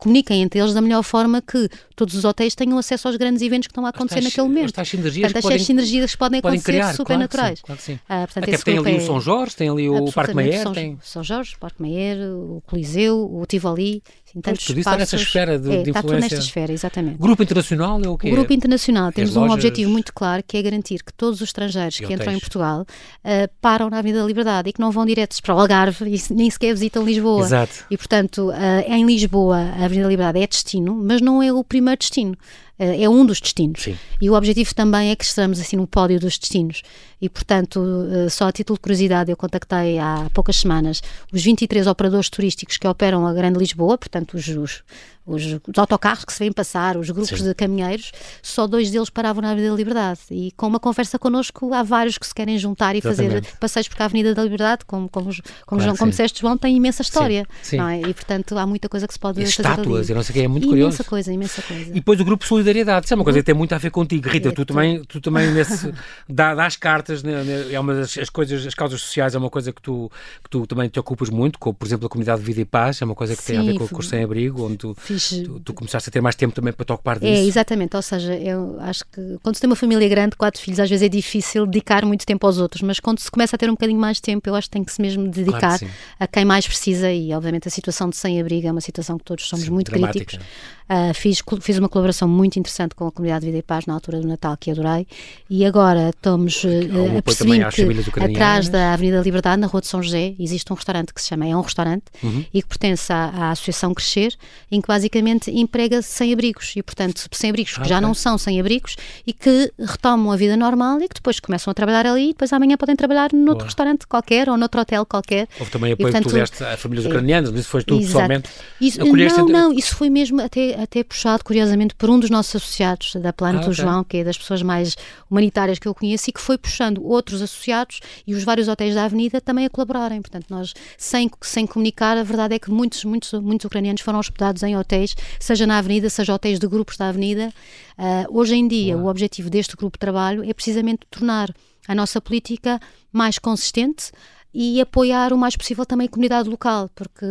[0.00, 3.66] comuniquem entre eles da melhor forma que todos os hotéis tenham acesso aos grandes eventos
[3.66, 4.80] que estão a acontecer naquele momento.
[4.80, 7.60] As sinergias, portanto, as sinergias que podem, podem acontecer criar, super naturais.
[7.60, 8.24] Claro sim, claro sim.
[8.24, 8.96] Uh, portanto, Até tem ali é...
[8.96, 10.62] o São Jorge, tem ali o Parque Mayer.
[10.62, 10.98] São, tem...
[11.02, 14.02] São Jorge, Parque Mayer, o Coliseu, o Tivoli.
[14.30, 17.18] Assim, tantos nessa esfera de, é, de Está tudo nesta esfera, exatamente.
[17.18, 18.28] Grupo Internacional é o quê?
[18.28, 21.98] O Grupo Internacional, temos um objetivo muito claro que é garantir que todos os estrangeiros
[21.98, 25.40] que entram em Portugal uh, param na Avenida da Liberdade e que não vão diretos
[25.40, 27.44] para o Algarve e nem sequer visitam Lisboa.
[27.44, 27.84] Exato.
[27.90, 28.54] E, portanto, uh,
[28.86, 32.36] em Lisboa a Avenida da Liberdade é destino, mas não é o primeiro destino.
[32.80, 33.82] Eh, é um dos destinos.
[33.82, 33.96] Sim.
[34.20, 36.82] E o objetivo também é que estejamos assim no pódio dos destinos.
[37.20, 41.86] E, portanto, eh, só a título de curiosidade, eu contactei há poucas semanas os 23
[41.86, 44.82] operadores turísticos que operam a Grande Lisboa, portanto, os, os,
[45.26, 47.44] os, os autocarros que se vêm passar, os grupos Sim.
[47.44, 48.10] de caminheiros,
[48.42, 50.20] só dois deles paravam na Avenida da Liberdade.
[50.30, 53.46] E com uma conversa connosco, há vários que se querem juntar e Exatamente.
[53.46, 56.56] fazer passeios por a Avenida da Liberdade, como, como, como, claro, João, como disseste, João,
[56.56, 57.46] tem imensa história.
[57.62, 57.78] Sim.
[57.80, 58.08] É?
[58.08, 59.60] E, portanto, há muita coisa que se pode e fazer.
[59.60, 60.96] Estátuas, eu não sei o que, é muito curioso.
[60.96, 61.90] Imensa coisa, imensa coisa.
[61.90, 64.28] E depois o Grupo Solidariedade, isso é uma coisa que tem muito a ver contigo.
[64.28, 65.92] Rita, tu, também, tu também nesse,
[66.28, 69.50] dá, dás cartas, né, né, é uma das as coisas, as causas sociais é uma
[69.50, 70.10] coisa que tu,
[70.42, 73.02] que tu também te ocupas muito, como por exemplo a comunidade de vida e paz,
[73.02, 75.42] é uma coisa que Sim, tem a ver com, com o sem-abrigo, onde tu, fiz...
[75.44, 77.32] tu, tu, começaste a ter mais tempo também para te ocupar é, disso.
[77.32, 80.78] É, exatamente, ou seja, eu acho que quando se tem uma família grande, quatro filhos,
[80.78, 83.68] às vezes é difícil dedicar muito tempo aos outros, mas quando se começa a ter
[83.68, 85.90] um bocadinho mais de tempo, eu acho que tem que se mesmo dedicar claro que
[86.18, 89.48] a quem mais precisa e obviamente a situação de sem-abrigo é uma situação que todos
[89.48, 90.24] somos sim, muito dramática.
[90.24, 90.46] críticos.
[90.90, 93.94] Uh, fiz, fiz uma colaboração muito interessante com a comunidade de Vida e Paz na
[93.94, 95.06] altura do Natal, que adorei,
[95.48, 99.86] e agora estamos uh, a perceber que atrás da Avenida da Liberdade, na Rua de
[99.86, 102.44] São José, existe um restaurante que se chama É um Restaurante uhum.
[102.52, 104.34] e que pertence à, à, Associação Crescer,
[104.68, 108.08] em que basicamente emprega sem-abrigos e, portanto, sem-abrigos ah, que já okay.
[108.08, 112.04] não são sem-abrigos e que retomam a vida normal e que depois começam a trabalhar
[112.04, 113.64] ali e depois amanhã podem trabalhar noutro Boa.
[113.66, 115.46] restaurante qualquer ou noutro hotel qualquer.
[115.60, 117.84] Houve também apoio e, portanto, que tu deste a famílias é, ucranianas, mas isso foi
[117.84, 118.50] tudo pessoalmente?
[118.80, 123.14] Isso, não, não, isso foi mesmo até até puxado, curiosamente, por um dos nossos associados
[123.16, 123.70] da Planta, ah, okay.
[123.70, 124.96] o João, que é das pessoas mais
[125.30, 129.04] humanitárias que eu conheço e que foi puxando outros associados e os vários hotéis da
[129.04, 130.22] Avenida também a colaborarem.
[130.22, 134.62] Portanto, nós, sem, sem comunicar, a verdade é que muitos, muitos, muitos ucranianos foram hospedados
[134.62, 137.52] em hotéis, seja na Avenida, seja hotéis de grupos da Avenida.
[137.98, 139.06] Uh, hoje em dia, Uau.
[139.06, 141.54] o objetivo deste grupo de trabalho é precisamente tornar
[141.86, 142.80] a nossa política
[143.12, 144.12] mais consistente
[144.52, 147.24] e apoiar o mais possível também a comunidade local, porque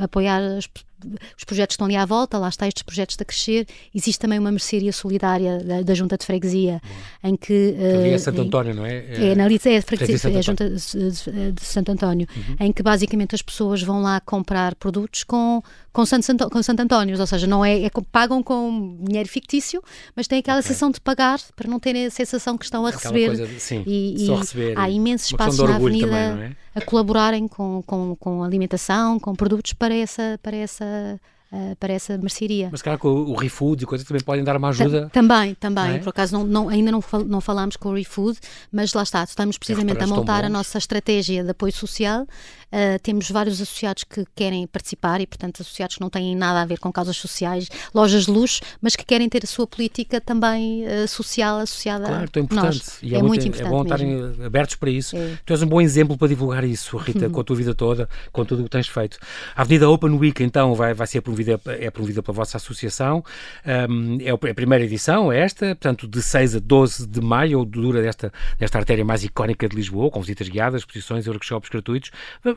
[0.00, 0.66] apoiar as
[1.36, 3.66] os projetos estão ali à volta, lá está estes projetos a crescer.
[3.94, 6.80] Existe também uma mercearia solidária da, da Junta de Freguesia,
[7.22, 7.74] em que.
[7.78, 9.30] Ali é Santo António, não é?
[9.32, 12.56] É, na Lice, é, freguesia, é a Junta de, de Santo António, uhum.
[12.66, 15.62] em que basicamente as pessoas vão lá comprar produtos com,
[15.92, 19.82] com, Santo, com Santo António, ou seja, não é, é, pagam com dinheiro fictício,
[20.14, 20.68] mas têm aquela okay.
[20.68, 23.34] sensação de pagar para não terem a sensação que estão a receber.
[23.36, 24.78] De, sim, e, e receber.
[24.78, 26.56] há imensos espaços na avenida também, é?
[26.74, 31.16] a colaborarem com, com, com alimentação, com produtos para essa, para essa uh,
[31.78, 32.68] para essa mercearia.
[32.70, 35.08] Mas claro que o, o ReFood e coisas também podem dar uma ajuda.
[35.12, 35.96] também, também.
[35.96, 35.98] É?
[35.98, 38.38] Por acaso não, não, ainda não, fal, não falámos com o ReFood,
[38.72, 42.26] mas lá está, estamos precisamente a montar a nossa estratégia de apoio social.
[42.74, 46.64] Uh, temos vários associados que querem participar e, portanto, associados que não têm nada a
[46.64, 50.84] ver com causas sociais, lojas de luxo, mas que querem ter a sua política também
[50.84, 52.64] uh, social associada claro, a importante.
[52.64, 52.98] nós.
[53.00, 53.68] E é, é muito, muito importante.
[53.68, 55.16] É bom estarem abertos para isso.
[55.16, 55.38] É.
[55.46, 58.44] Tu és um bom exemplo para divulgar isso, Rita, com a tua vida toda, com
[58.44, 59.18] tudo o que tens feito.
[59.54, 63.24] A Avenida Open Week, então, vai, vai ser promovida, é promovida pela vossa associação.
[63.88, 68.02] Um, é a primeira edição, é esta, portanto, de 6 a 12 de maio, dura
[68.02, 72.10] desta, desta artéria mais icónica de Lisboa, com visitas guiadas, exposições workshops gratuitos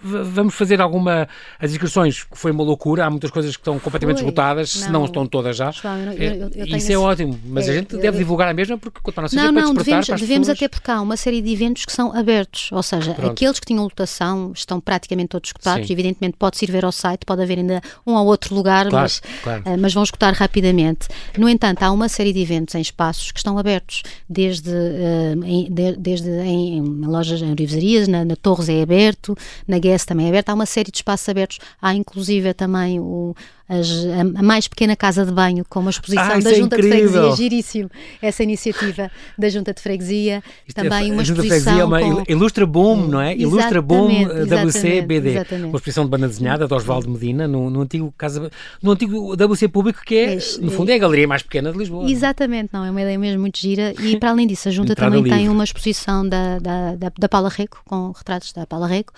[0.04, 1.28] vamos fazer alguma.
[1.60, 4.26] As inscrições foi uma loucura, há muitas coisas que estão completamente foi.
[4.26, 4.84] esgotadas, não.
[4.84, 5.71] se não estão todas já.
[5.71, 8.78] João, eu, eu, eu Isso é ótimo, mas é, a gente deve divulgar a mesma
[8.78, 11.86] porque quanto a nossa não, não, devemos, devemos até porque há uma série de eventos
[11.86, 13.32] que são abertos, ou seja, Pronto.
[13.32, 15.89] aqueles que tinham lotação estão praticamente todos esgotados.
[15.89, 19.22] Evidentemente, pode-se ir ver ao site, pode haver ainda um ou outro lugar, claro, mas,
[19.44, 19.64] claro.
[19.66, 21.08] Uh, mas vão esgotar rapidamente.
[21.38, 25.72] No entanto, há uma série de eventos em espaços que estão abertos, desde, uh, em,
[25.72, 29.36] de, desde em, em, lojas, em orivesarias, na, na Torres é aberto,
[29.68, 31.60] na Guess também é aberto, há uma série de espaços abertos.
[31.82, 33.36] Há inclusive também o,
[33.70, 36.88] as, a, mais pequena casa de banho com uma exposição ah, da é Junta de
[36.88, 41.84] Freguesia, giríssimo essa iniciativa da Junta de Freguesia, Isto é também é, uma exposição é
[41.84, 42.24] uma com...
[42.28, 43.36] Ilustra Boom, não é?
[43.36, 44.08] Ilustra Boom
[44.46, 45.66] WC-BD, exatamente.
[45.66, 48.50] uma exposição de banda desenhada de Osvaldo Medina no, no, antigo casa,
[48.82, 51.78] no antigo WC público que é, é no fundo, é a galeria mais pequena de
[51.78, 52.10] Lisboa.
[52.10, 55.22] Exatamente, não, é uma ideia mesmo muito gira e para além disso a Junta também
[55.22, 55.38] livre.
[55.38, 59.14] tem uma exposição da, da, da, da Paula Reco, com retratos da Paula Reco,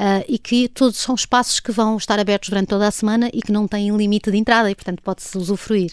[0.00, 3.42] uh, e que todos são espaços que vão estar abertos durante toda a semana e
[3.42, 5.92] que não têm limite de entrada e, portanto, pode-se usufruir.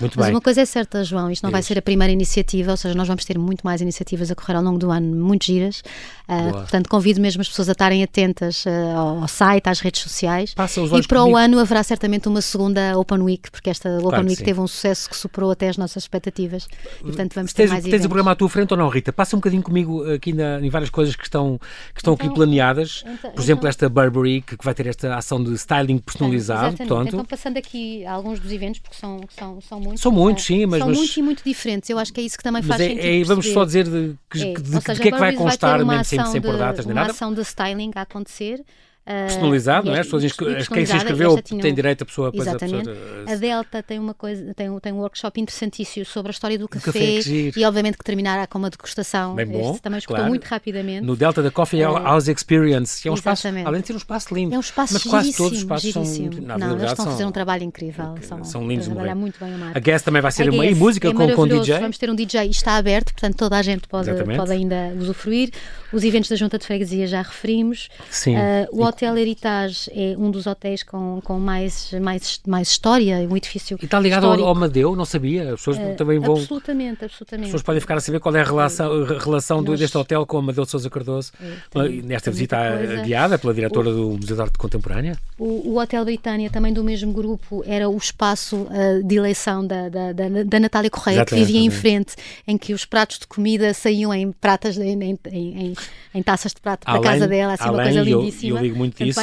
[0.00, 0.34] Muito Mas bem.
[0.34, 3.06] uma coisa é certa, João, isto não vai ser a primeira iniciativa, ou seja, nós
[3.06, 5.82] vamos ter muito mais iniciativas a correr ao longo do ano, muito giras.
[6.26, 10.52] Uh, portanto, convido mesmo as pessoas a estarem atentas uh, ao site, às redes sociais.
[10.52, 11.36] e para comigo.
[11.36, 14.44] o ano haverá certamente uma segunda Open Week, porque esta claro Open Week sim.
[14.44, 16.66] teve um sucesso que superou até as nossas expectativas.
[17.00, 18.06] E, portanto, vamos tens, ter mais Tens eventos.
[18.06, 19.12] o programa à tua frente ou não, Rita?
[19.12, 21.60] Passa um bocadinho comigo aqui na, em várias coisas que estão,
[21.92, 23.04] que estão então, aqui planeadas.
[23.06, 26.76] Então, exemplo, esta Burberry, que, vai ter esta ação de styling personalizado.
[26.76, 30.00] Portanto, então, passando aqui alguns dos eventos, porque são, são, são muitos.
[30.00, 30.78] São muitos, sim, mas.
[30.78, 31.90] São mas, muitos e muito diferentes.
[31.90, 33.04] Eu acho que é isso que também faz é, sentido.
[33.04, 35.84] É, vamos só dizer de, que, é, de, de, de que é que vai constar,
[35.84, 37.08] mesmo sem, sem por datas nem nada.
[37.08, 38.64] Uma ação de styling a acontecer
[39.04, 40.00] Uh, personalizado, não é?
[40.00, 42.88] As pessoas quem se inscreveu tem direito a pessoa a Exatamente.
[43.26, 46.66] A, a, Delta tem uma coisa, tem, tem um workshop interessantíssimo sobre a história do
[46.66, 47.20] café, café
[47.54, 49.34] e obviamente que terminará com uma degustação.
[49.34, 50.30] Bem bom, este também escutou claro.
[50.30, 51.04] muito rapidamente.
[51.04, 54.34] No Delta da Coffee uh, House Experience, é um espaço, além de ser um espaço
[54.34, 54.54] lindo.
[54.54, 56.32] É um espaço mas quase todos os espaços giríssimo.
[56.32, 58.14] são, na não, eles estão a fazer um trabalho incrível.
[58.22, 58.86] São, são lindos.
[58.86, 61.78] Trabalhar muito bem o A Guest também vai ser uma música é com, com DJ.
[61.78, 65.50] Vamos ter um DJ e está aberto, portanto toda a gente pode, pode ainda usufruir.
[65.92, 67.88] Os eventos da Junta de Freguesia já referimos.
[68.10, 68.34] Sim.
[68.36, 73.36] Uh, o Hotel Heritage é um dos hotéis com, com mais, mais, mais história, um
[73.36, 73.76] edifício.
[73.82, 74.94] E está ligado ao, ao Madeu?
[74.94, 75.54] Não sabia?
[75.54, 76.36] As pessoas uh, também vão.
[76.36, 77.46] Absolutamente, absolutamente.
[77.46, 79.80] As pessoas podem ficar a saber qual é a relação, a relação Nós...
[79.80, 81.32] deste hotel com o Amadeu de Souza Cardoso.
[81.42, 82.56] É, tem, nesta visita
[83.04, 85.18] guiada pela diretora o, do Museu de Arte Contemporânea.
[85.36, 89.88] O, o, Hotel Britânia, também do mesmo grupo, era o espaço uh, de eleição da,
[89.88, 92.14] da, da, da Natália Correia, Exatamente, que vivia em frente,
[92.46, 95.74] em que os pratos de comida saíam em pratas, em, em, em,
[96.14, 98.50] em taças de prato além, da casa dela, assim, uma coisa lindíssima.
[98.50, 99.20] Eu, eu digo muito disso,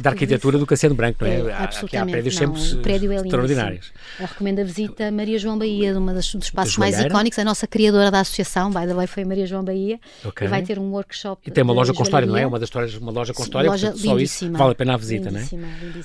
[0.00, 1.40] da arquitetura do Cassiano Branco, não é?
[1.40, 2.08] é absolutamente.
[2.08, 3.92] Há prédios não, sempre o prédio é extraordinários.
[4.18, 7.44] Eu recomendo a visita a Maria João Bahia, uma das, dos espaços mais icónicos, a
[7.44, 10.46] nossa criadora da associação, by the way, foi Maria João Bahia, okay.
[10.46, 11.42] e vai ter um workshop.
[11.46, 12.46] E tem uma loja com história, não é?
[12.46, 14.96] Uma das histórias, uma loja com história, loja portanto, só isso vale a pena a
[14.96, 15.44] visita, não é?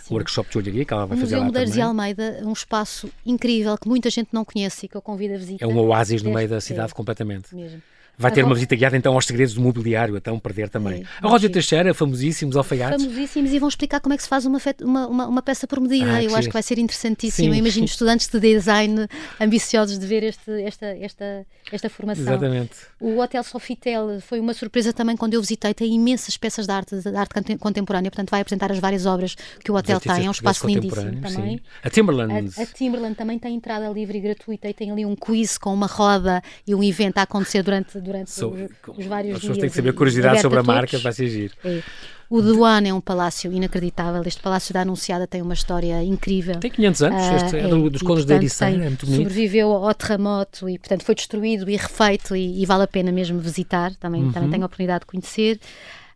[0.10, 3.10] O workshop de joalharia que ela vai fazer Museu lá Medeiros de Almeida, um espaço
[3.26, 5.66] incrível que muita gente não conhece e que eu convido a visitar.
[5.66, 7.56] É um oásis no meio da cidade, completamente.
[7.56, 7.82] Mesmo.
[8.20, 11.04] Vai ter uma visita guiada então aos segredos do mobiliário, então perder também.
[11.04, 13.04] É, a Rosa Teixeira, famosíssimos alfaiates.
[13.04, 15.80] Famosíssimos e vão explicar como é que se faz uma, uma, uma, uma peça por
[15.80, 16.16] medida.
[16.16, 17.54] Ah, Eu acho que vai ser interessantíssimo.
[17.54, 17.60] Sim.
[17.60, 19.08] Imagino estudantes de design
[19.40, 22.24] ambiciosos de ver este, esta, esta, esta formação.
[22.24, 22.72] Exatamente.
[23.00, 25.76] O Hotel Sofitel foi uma surpresa também quando eu visitei.
[25.76, 29.72] Tem imensas peças de arte, de arte contemporânea, portanto vai apresentar as várias obras que
[29.72, 30.26] o hotel tem.
[30.26, 31.58] É um espaço lindíssimo também.
[31.58, 31.60] Sim.
[31.84, 32.52] A Timberland.
[32.58, 35.72] A, a Timberland também tem entrada livre e gratuita e tem ali um quiz com
[35.72, 39.36] uma roda e um evento a acontecer durante durante so, os, os vários as dias.
[39.36, 41.54] As pessoas têm que saber curiosidade sobre a, a marca, vai ser giro.
[41.64, 41.82] É.
[42.30, 44.22] O The One é um palácio inacreditável.
[44.26, 46.60] Este palácio da Anunciada tem uma história incrível.
[46.60, 49.22] Tem 500 anos, uh, este é, é dos contos da Ericeira, é muito bonito.
[49.22, 53.40] Sobreviveu ao terremoto e, portanto, foi destruído e refeito e, e vale a pena mesmo
[53.40, 53.96] visitar.
[53.96, 54.32] Também, uhum.
[54.32, 55.60] também tenho a oportunidade de conhecer.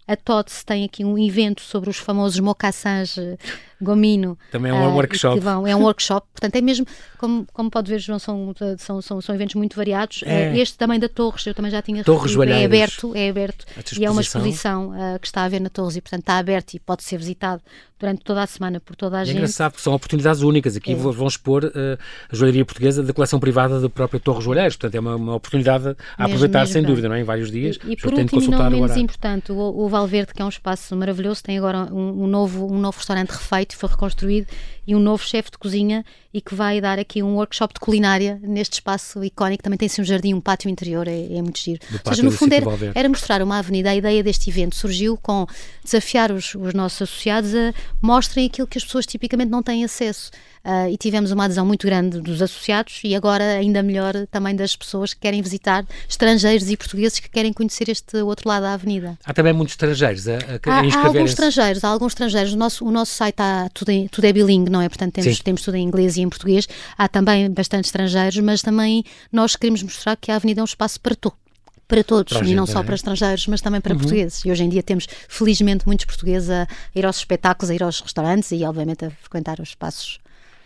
[0.05, 3.37] A TOTS tem aqui um evento sobre os famosos mocassins eh,
[3.81, 4.37] Gomino.
[4.51, 5.39] Também é um uh, workshop.
[5.39, 6.85] Vão, é um workshop, portanto é mesmo,
[7.17, 10.23] como, como pode ver, João, são, são, são, são eventos muito variados.
[10.25, 10.51] É.
[10.51, 13.65] Uh, este também da Torres, eu também já tinha Torres é aberto, é aberto
[13.97, 16.73] e é uma exposição uh, que está a ver na Torres e portanto está aberto
[16.73, 17.61] e pode ser visitado
[17.99, 19.35] durante toda a semana por toda a é gente.
[19.35, 20.75] É engraçado porque são oportunidades únicas.
[20.75, 20.95] Aqui é.
[20.95, 25.15] vão expor a joalheria portuguesa da coleção privada da própria Torres Joalheiros, portanto é uma,
[25.15, 27.21] uma oportunidade a mesmo, aproveitar mesmo, sem dúvida, não é?
[27.21, 27.77] Em vários dias.
[27.85, 31.43] E, e por último, não menos importante, o, o Valverde, que é um espaço maravilhoso,
[31.43, 34.47] tem agora um, um novo, um novo restaurante refeito, foi reconstruído
[34.85, 38.39] e um novo chefe de cozinha e que vai dar aqui um workshop de culinária
[38.41, 39.63] neste espaço icónico.
[39.63, 41.79] Também tem-se um jardim, um pátio interior, é, é muito giro.
[41.89, 42.65] Do Ou seja, no fundo era,
[42.95, 43.89] era, mostrar uma avenida.
[43.89, 45.45] A ideia deste evento surgiu com
[45.83, 50.31] desafiar os, os nossos associados a mostrem aquilo que as pessoas tipicamente não têm acesso.
[50.63, 54.75] Uh, e tivemos uma adesão muito grande dos associados e agora ainda melhor também das
[54.75, 59.17] pessoas que querem visitar, estrangeiros e portugueses que querem conhecer este outro lado da avenida.
[59.25, 62.53] Há também muitos estrangeiros a, a, há, há alguns estrangeiros, há alguns estrangeiros.
[62.53, 64.89] O nosso, o nosso site há, tudo, tudo é bilingue, não é?
[64.89, 66.67] Portanto, temos, temos tudo em inglês e em português.
[66.97, 70.99] Há também bastante estrangeiros, mas também nós queremos mostrar que a avenida é um espaço
[70.99, 71.41] para todos
[71.87, 72.83] para todos, para e não só é?
[72.83, 73.99] para estrangeiros, mas também para uhum.
[73.99, 74.45] portugueses.
[74.45, 77.99] E hoje em dia temos, felizmente, muitos portugueses a ir aos espetáculos, a ir aos
[77.99, 80.20] restaurantes e, obviamente, a frequentar os espaços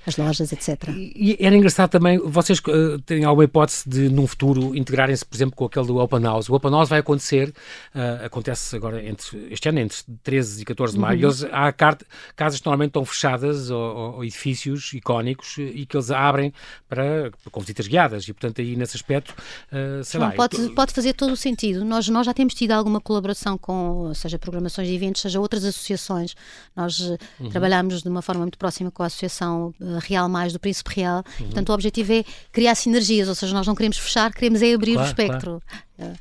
[0.05, 0.89] as lojas, etc.
[0.95, 5.55] E, era engraçado também, vocês uh, têm alguma hipótese de, num futuro, integrarem-se, por exemplo,
[5.55, 6.49] com aquele do Open House?
[6.49, 7.53] O Open House vai acontecer,
[7.95, 11.25] uh, acontece agora entre, este ano, entre 13 e 14 de maio, uhum.
[11.25, 16.53] eles, há casas que normalmente estão fechadas, ou, ou, edifícios icónicos, e que eles abrem
[16.87, 19.31] para, com visitas guiadas, e portanto aí nesse aspecto,
[19.71, 20.33] uh, sei Não, lá...
[20.33, 20.73] Pode, eu...
[20.73, 21.83] pode fazer todo o sentido.
[21.83, 26.35] Nós, nós já temos tido alguma colaboração com, seja programações de eventos, seja outras associações.
[26.75, 27.49] Nós uhum.
[27.49, 31.23] trabalhamos de uma forma muito próxima com a Associação Real mais do Príncipe Real.
[31.39, 31.45] Uhum.
[31.45, 34.93] Portanto, o objetivo é criar sinergias, ou seja, nós não queremos fechar, queremos é abrir
[34.93, 35.63] claro, o espectro.
[35.97, 36.13] Claro.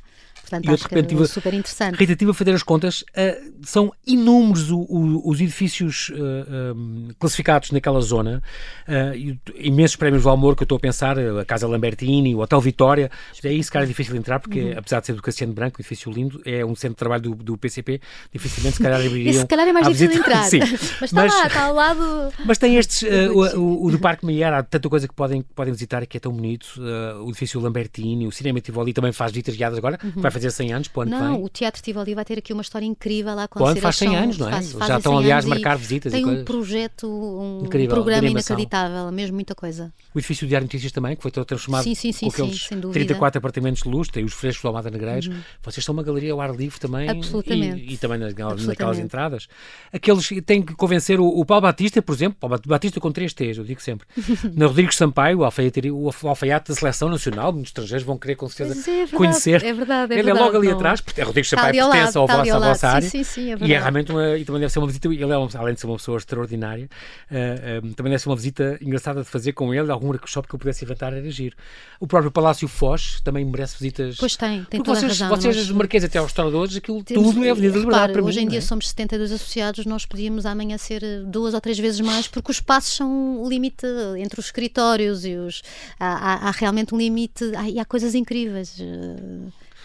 [0.49, 1.95] Portanto, acho que é super interessante.
[1.95, 7.07] Rita, estive a fazer as contas, uh, são inúmeros o, o, os edifícios uh, um,
[7.19, 8.43] classificados naquela zona,
[8.87, 12.61] uh, imensos prémios do Almor que eu estou a pensar, a Casa Lambertini, o Hotel
[12.61, 13.09] Vitória,
[13.43, 14.77] é isso, cara, é difícil de entrar, porque uhum.
[14.77, 17.35] apesar de ser do Cassiano Branco, um edifício lindo, é um centro de trabalho do,
[17.35, 17.99] do PCP,
[18.31, 19.31] dificilmente se calhar abririam...
[19.31, 20.59] Esse se calhar é mais difícil de entrar, Sim.
[21.01, 22.33] mas está mas, lá, está ao lado...
[22.45, 25.73] Mas tem estes, o, o, o, do Parque Maier, há tanta coisa que podem, podem
[25.73, 26.79] visitar que é tão bonito,
[27.23, 30.21] o edifício Lambertini, o Cinema Tivoli também faz visitas guiadas agora, uhum.
[30.21, 31.43] vai fazer 100 anos, para o ano Não, vem.
[31.43, 34.37] o Teatro Tivoli vai ter aqui uma história incrível lá com Quando faz 100 anos,
[34.37, 34.51] não é?
[34.51, 39.11] Faz, Já estão, aliás, a marcar visitas Tem e um projeto, um, incrível, programa inacreditável,
[39.11, 39.93] mesmo muita coisa.
[40.13, 43.37] O edifício Diário Notícias também, que foi transformado sim, sim, sim, com aqueles sim, 34
[43.37, 45.27] apartamentos de luz, tem os frescos do Almada Negreiros.
[45.27, 45.39] Uhum.
[45.63, 47.09] Vocês são uma galeria ao ar livre também.
[47.09, 47.81] Absolutamente.
[47.81, 48.33] E, e também nas,
[48.65, 49.47] naquelas entradas.
[49.91, 53.57] Aqueles têm que convencer o, o Paulo Batista, por exemplo, Paulo Batista com três T's,
[53.57, 54.07] eu digo sempre.
[54.53, 58.47] Na Rodrigues Sampaio, o alfaiate, o alfaiate da Seleção Nacional, muitos estrangeiros vão querer com
[58.47, 59.63] certeza é verdade, conhecer.
[59.63, 60.75] É verdade, é Verdade, é logo ali não.
[60.75, 63.09] atrás, porque é Rodrigues Sampaio pertence ao vosso, à vossa área.
[63.09, 65.37] Sim, sim, é e é realmente uma, e também deve ser uma visita, ele é,
[65.37, 66.89] um, além de ser uma pessoa extraordinária,
[67.31, 70.55] uh, uh, também deve ser uma visita engraçada de fazer com ele, algum workshop que
[70.55, 71.55] eu pudesse inventar era giro.
[71.99, 74.17] O próprio Palácio Foz também merece visitas.
[74.17, 75.37] Pois tem, tem toda vocês, a razão.
[75.37, 78.39] Vocês, os marqueses até aos restauradores, aquilo Temos, tudo é Avenida da Liberdade para Hoje
[78.39, 78.61] mim, em dia é?
[78.61, 82.95] somos 72 associados, nós podíamos amanhã ser duas ou três vezes mais, porque os espaços
[82.95, 83.85] são o limite
[84.17, 85.61] entre os escritórios e os...
[85.99, 88.77] Há, há, há realmente um limite, há, há coisas incríveis.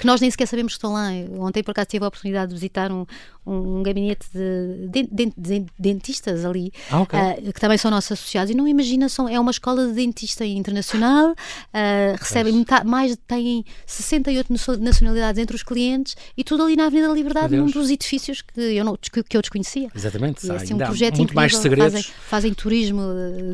[0.01, 1.11] Que nós nem sequer sabemos que estão lá.
[1.39, 3.05] Ontem, por acaso, tive a oportunidade de visitar um,
[3.47, 7.19] um gabinete de, de, de, dentistas ali, ah, okay.
[7.19, 10.43] uh, que também são nossos associados, e não imagina, são, é uma escola de dentista
[10.43, 16.87] internacional, uh, recebem metade, mais, têm 68 nacionalidades entre os clientes, e tudo ali na
[16.87, 19.91] Avenida da Liberdade, num dos edifícios que eu, não, que eu desconhecia.
[19.95, 21.93] Exatamente, e, assim, um projeto muito incrível, mais segredos.
[21.93, 23.03] Fazem, fazem turismo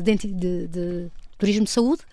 [0.01, 1.07] de, de, de,
[1.37, 2.03] turismo de saúde,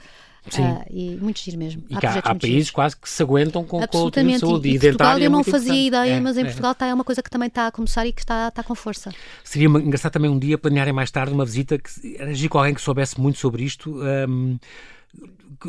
[0.51, 0.63] Sim.
[0.63, 1.83] Uh, e muito giro mesmo.
[1.89, 4.69] E há, há, há países quase que se aguentam com, com o de saúde.
[4.69, 5.87] E, e Portugal eu é não fazia importante.
[5.87, 6.45] ideia, é, mas em é.
[6.45, 8.75] Portugal está, é uma coisa que também está a começar e que está, está com
[8.75, 9.11] força.
[9.43, 12.81] Seria engraçado também um dia planearem mais tarde uma visita que era com alguém que
[12.83, 13.99] soubesse muito sobre isto.
[14.29, 14.59] Um,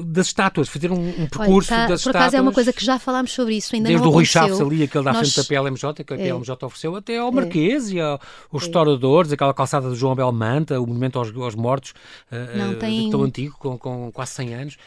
[0.03, 2.15] das estátuas, fazer um, um percurso Olha, tá, das por estátuas.
[2.15, 4.59] acaso é uma coisa que já falámos sobre isso, ainda Desde não o Rui Chaves
[4.59, 5.33] ali, aquele da Nós...
[5.33, 6.23] frente da PLMJ, que a é.
[6.27, 8.19] PLMJ ofereceu, até ao Marquês e aos
[8.51, 11.93] restauradores, aquela calçada do João Belmanta, o monumento aos, aos mortos,
[12.31, 13.09] uh, tem...
[13.09, 14.77] tão antigo, com, com quase 100 anos.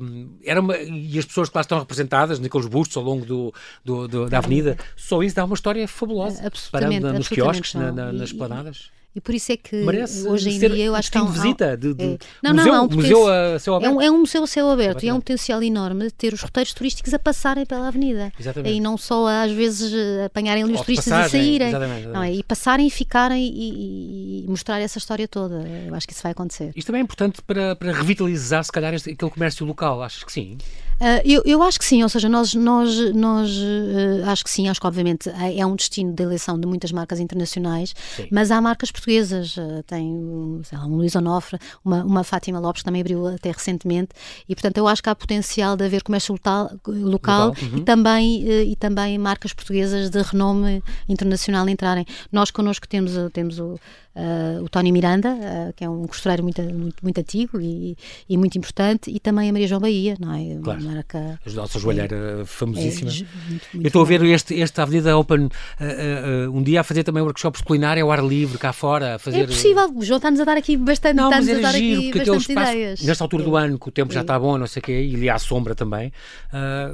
[0.00, 3.54] Um, era uma, e as pessoas que lá estão representadas, naqueles bustos ao longo do,
[3.84, 6.44] do, do da avenida, só isso dá uma história fabulosa.
[6.44, 7.00] Absolutamente.
[7.00, 8.90] Parando nos absolutamente quiosques, na, na, nas planadas.
[9.18, 11.76] E por isso é que Merece hoje em dia eu acho que há um, visita
[11.76, 12.18] de, de é.
[12.40, 13.90] não, museu, não, um museu a céu aberto.
[13.90, 16.32] É um, é um museu a céu aberto e é um potencial enorme de ter
[16.32, 18.32] os roteiros turísticos a passarem pela avenida.
[18.38, 18.76] Exatamente.
[18.76, 19.92] E não só às vezes
[20.24, 21.68] apanharem ali os turistas passagem, e saírem.
[21.68, 22.14] exatamente, exatamente.
[22.14, 22.32] Não é?
[22.32, 25.66] E passarem e ficarem e, e, mostrar essa história toda.
[25.88, 26.70] Eu acho que isso vai acontecer.
[26.76, 30.00] Isto também é importante para, para revitalizar, se calhar, este, aquele comércio local.
[30.00, 30.58] Achas que sim?
[31.00, 34.68] Uh, eu, eu, acho que sim, ou seja, nós, nós, nós uh, acho que sim,
[34.68, 38.26] acho que obviamente é um destino de eleição de muitas marcas internacionais, sim.
[38.32, 40.12] mas há marcas portuguesas, uh, tem
[40.72, 44.10] lá, um Luís Onofre, uma, uma Fátima Lopes que também abriu até recentemente,
[44.48, 47.78] e portanto eu acho que há potencial de haver comércio local, local, uhum.
[47.78, 52.04] e, também, e também marcas portuguesas de renome internacional entrarem.
[52.32, 53.78] Nós connosco temos, temos o
[54.60, 57.96] o Tony Miranda, que é um costureiro muito, muito, muito antigo e,
[58.28, 60.58] e, muito importante, e também a Maria João Bahia, não é?
[60.60, 60.87] Claro.
[60.88, 61.40] Uma marca.
[61.44, 63.10] A nossa joalheira é, famosíssima.
[63.10, 65.50] É, muito, muito Eu estou a ver este, esta Avenida Open uh,
[66.52, 69.16] um dia a fazer também workshops culinários ao ar livre, cá fora.
[69.16, 69.40] A fazer...
[69.40, 72.18] É possível, o João está-nos a dar aqui bastante, não, mas a dar giro, aqui
[72.18, 73.02] bastante espaço, ideias.
[73.02, 75.14] Nesta altura do ano, que o tempo já está bom, não sei o quê, e
[75.14, 76.12] ali à sombra também,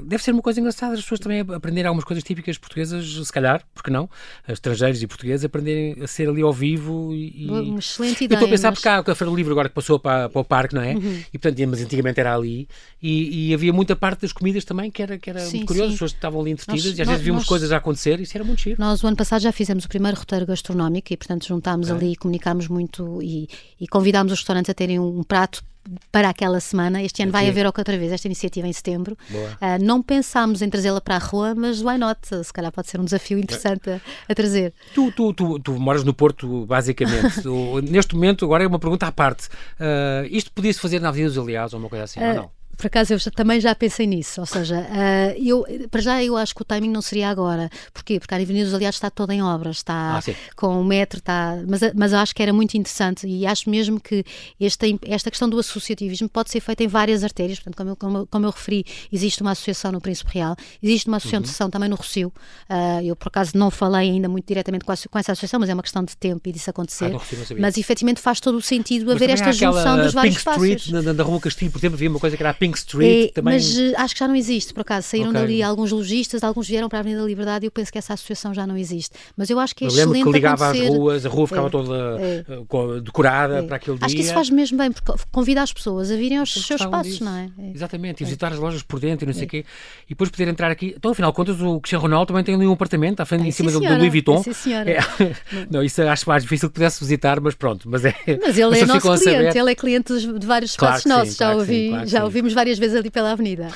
[0.05, 3.63] deve ser uma coisa engraçada as pessoas também aprenderem algumas coisas típicas portuguesas, se calhar,
[3.75, 4.09] porque não?
[4.49, 8.39] Estrangeiros e portugueses aprenderem a ser ali ao vivo e, excelente ideia.
[8.39, 8.81] Eu estou a pensar mas...
[8.81, 10.95] porque há Feira do Livro agora que passou para, para o parque, não é?
[10.95, 11.23] Uhum.
[11.33, 12.69] E portanto, mas antigamente era ali
[13.03, 15.89] e, e, havia muita parte das comidas também que era, que era sim, muito curioso,
[15.89, 18.23] as pessoas estavam ali entretidas nós, e às vezes víamos nós, coisas a acontecer e
[18.23, 18.81] isso era muito giro.
[18.81, 21.93] Nós o ano passado já fizemos o primeiro roteiro gastronómico e portanto juntámos é.
[21.93, 23.49] ali e comunicámos muito e,
[23.81, 25.63] e convidámos os restaurantes a terem um prato
[26.11, 27.03] para aquela semana.
[27.03, 29.17] Este ano vai haver outra vez esta iniciativa em setembro.
[29.31, 32.19] Uh, não pensámos em trazê-la para a rua, mas why not?
[32.43, 34.73] Se calhar pode ser um desafio interessante a, a trazer.
[34.95, 37.43] Tu, tu, tu, tu, moras no Porto, basicamente.
[37.91, 39.49] neste momento, agora é uma pergunta à parte.
[39.79, 42.51] Uh, isto podia-se fazer na Avenida dos Aliados ou uma coisa assim, uh, ou não?
[42.77, 46.37] Por acaso eu já, também já pensei nisso, ou seja, uh, eu, para já eu
[46.37, 47.71] acho que o timing não seria agora.
[47.93, 48.19] Porquê?
[48.19, 51.59] Porque a Avenida dos Aliados está toda em obras, está ah, com o metro, está.
[51.67, 54.25] Mas, mas eu acho que era muito interessante e acho mesmo que
[54.61, 57.59] esta, esta questão do associativismo pode ser feita em várias artérias.
[57.59, 61.17] Portanto, como eu, como, como eu referi, existe uma associação no Príncipe Real, existe uma
[61.17, 61.71] associação uhum.
[61.71, 62.33] também no Rocio.
[62.69, 65.69] Uh, eu, por acaso, não falei ainda muito diretamente com, a, com, essa associação, mas
[65.69, 67.15] é uma questão de tempo e disso acontecer.
[67.15, 67.21] Ah,
[67.59, 71.05] mas efetivamente faz todo o sentido mas haver esta junção dos vários Pink Street, espaços.
[71.05, 73.29] Na, na Rua Castilho, por exemplo, havia uma coisa que era a Pink Street.
[73.29, 73.55] É, também...
[73.55, 75.07] Mas uh, acho que já não existe, por acaso.
[75.07, 75.41] Saíram okay.
[75.41, 78.15] dali alguns lojistas, alguns vieram para a Avenida da Liberdade e eu penso que essa
[78.15, 79.15] associação já não existe.
[79.37, 80.89] Mas eu acho que é eu excelente que ligava acontecer...
[80.89, 82.45] às ruas, a rua ficava é, toda é.
[82.49, 83.63] Eh, decorada é.
[83.63, 84.07] para aquele dia.
[84.07, 87.13] Acho que isso faz mesmo bem, porque convida as pessoas a virem aos seus espaços,
[87.13, 87.25] disso.
[87.25, 87.51] não é?
[87.59, 87.71] é?
[87.75, 89.65] Exatamente, e visitar as lojas por dentro e não sei o quê.
[90.07, 90.95] E depois poder entrar aqui.
[90.97, 93.51] Então, afinal de contas, o Cristiano Ronaldo também tem ali um apartamento à frente, em
[93.51, 94.43] cima do, do Louis Vuitton.
[94.43, 94.95] Sim, senhora.
[95.71, 97.89] Não, isso acho mais difícil que pudesse visitar, mas pronto.
[97.91, 101.35] Mas, é, mas ele é nosso cliente, ele é cliente de vários espaços claro nossos.
[101.35, 103.69] Sim, já, claro ouvi, sim, claro já ouvimos várias vezes ali pela avenida.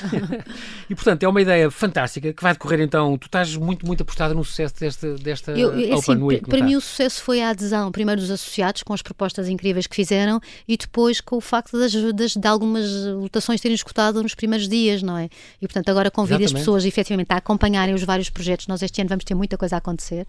[0.89, 3.17] e portanto é uma ideia fantástica que vai decorrer então.
[3.17, 6.49] Tu estás muito, muito apostada no sucesso desta, desta eu, eu, Open assim, Week.
[6.49, 9.95] Para mim, o sucesso foi a adesão, primeiro dos associados, com as propostas incríveis que
[9.95, 14.67] fizeram, e depois com o facto das, das, de algumas lotações terem escutado nos primeiros
[14.67, 15.29] dias, não é?
[15.61, 16.55] E portanto, agora convido Exatamente.
[16.55, 18.67] as pessoas efetivamente a acompanharem os vários projetos.
[18.67, 20.25] Nós este ano vamos ter muita coisa a acontecer,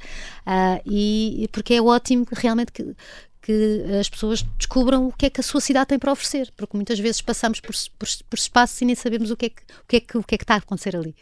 [0.47, 2.95] uh, e porque é ótimo realmente que,
[3.43, 6.77] que as pessoas descubram o que é que a sua cidade tem para oferecer, porque
[6.77, 9.85] muitas vezes passamos por, por, por espaços e nem sabemos o que, é que, o,
[9.89, 11.15] que é que, o que é que está a acontecer ali.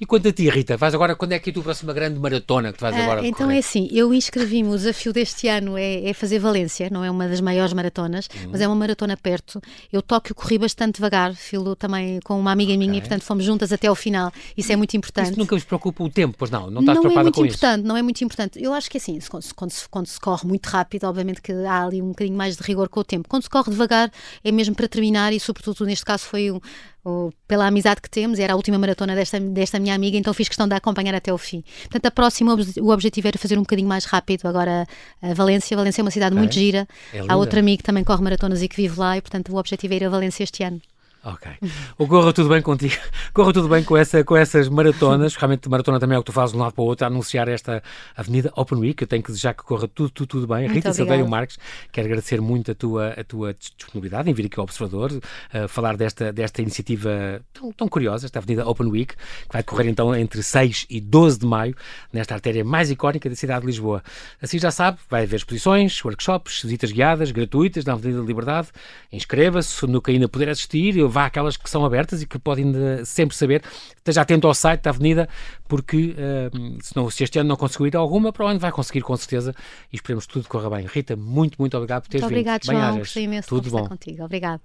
[0.00, 2.18] E quanto a ti, Rita, vais agora, quando é que é a tua próxima grande
[2.18, 5.76] maratona que tu vais ah, agora Então é assim, eu inscrevi-me, o desafio deste ano
[5.76, 8.50] é, é, fazer Valência, não é uma das maiores maratonas, uhum.
[8.52, 9.60] mas é uma maratona perto.
[9.92, 12.78] Eu Tóquio corri bastante devagar, filo também com uma amiga okay.
[12.78, 15.30] minha e portanto fomos juntas até ao final, isso é muito importante.
[15.30, 16.70] Isso nunca vos preocupa o tempo, pois não?
[16.70, 17.88] Não estás não preocupada é muito com importante, isso?
[17.88, 20.46] Não é muito importante, eu acho que é assim, quando, quando, se, quando se corre
[20.46, 23.28] muito rápido, obviamente que há ali um bocadinho mais de rigor com o tempo.
[23.28, 24.10] Quando se corre devagar,
[24.44, 26.60] é mesmo para terminar e sobretudo neste caso foi um,
[27.46, 30.68] pela amizade que temos, era a última maratona desta, desta minha amiga, então fiz questão
[30.68, 31.62] de acompanhar até o fim.
[31.82, 34.46] Portanto, a próxima, o objetivo era fazer um bocadinho mais rápido.
[34.46, 34.86] Agora,
[35.22, 36.86] a Valência, Valência é uma cidade muito gira.
[37.12, 39.56] É Há outro amigo que também corre maratonas e que vive lá, e portanto, o
[39.56, 40.80] objetivo é ir a Valência este ano.
[41.32, 41.52] Ok.
[41.98, 42.94] O corra tudo bem contigo.
[43.34, 45.36] Corra tudo bem com, essa, com essas maratonas.
[45.36, 47.08] Realmente, maratona também é o que tu fazes de um lado para o outro, a
[47.08, 47.82] anunciar esta
[48.16, 49.02] Avenida Open Week.
[49.02, 50.64] Eu tenho que desejar que corra tudo, tudo, tudo bem.
[50.64, 51.58] Muito Rita Silveiro Marques,
[51.92, 55.96] quero agradecer muito a tua, a tua disponibilidade em vir aqui ao Observador, uh, falar
[55.96, 60.42] desta, desta iniciativa tão, tão curiosa, esta Avenida Open Week, que vai decorrer então entre
[60.42, 61.76] 6 e 12 de maio,
[62.10, 64.02] nesta artéria mais icónica da cidade de Lisboa.
[64.40, 68.68] Assim já sabe, vai haver exposições, workshops, visitas guiadas, gratuitas na Avenida da Liberdade.
[69.12, 72.72] Inscreva-se no que ainda puder assistir vá àquelas que são abertas e que podem
[73.04, 73.62] sempre saber.
[73.96, 75.28] Esteja atento ao site da Avenida,
[75.66, 79.00] porque uh, se, não, se este ano não conseguir alguma, para o ano vai conseguir
[79.00, 79.54] com certeza
[79.92, 80.86] e esperemos que tudo corra bem.
[80.86, 82.48] Rita, muito, muito obrigado por teres muito vindo.
[82.48, 82.98] Obrigado, João.
[82.98, 83.88] Gostei imenso tudo de bom.
[83.88, 84.24] contigo.
[84.24, 84.60] Obrigado.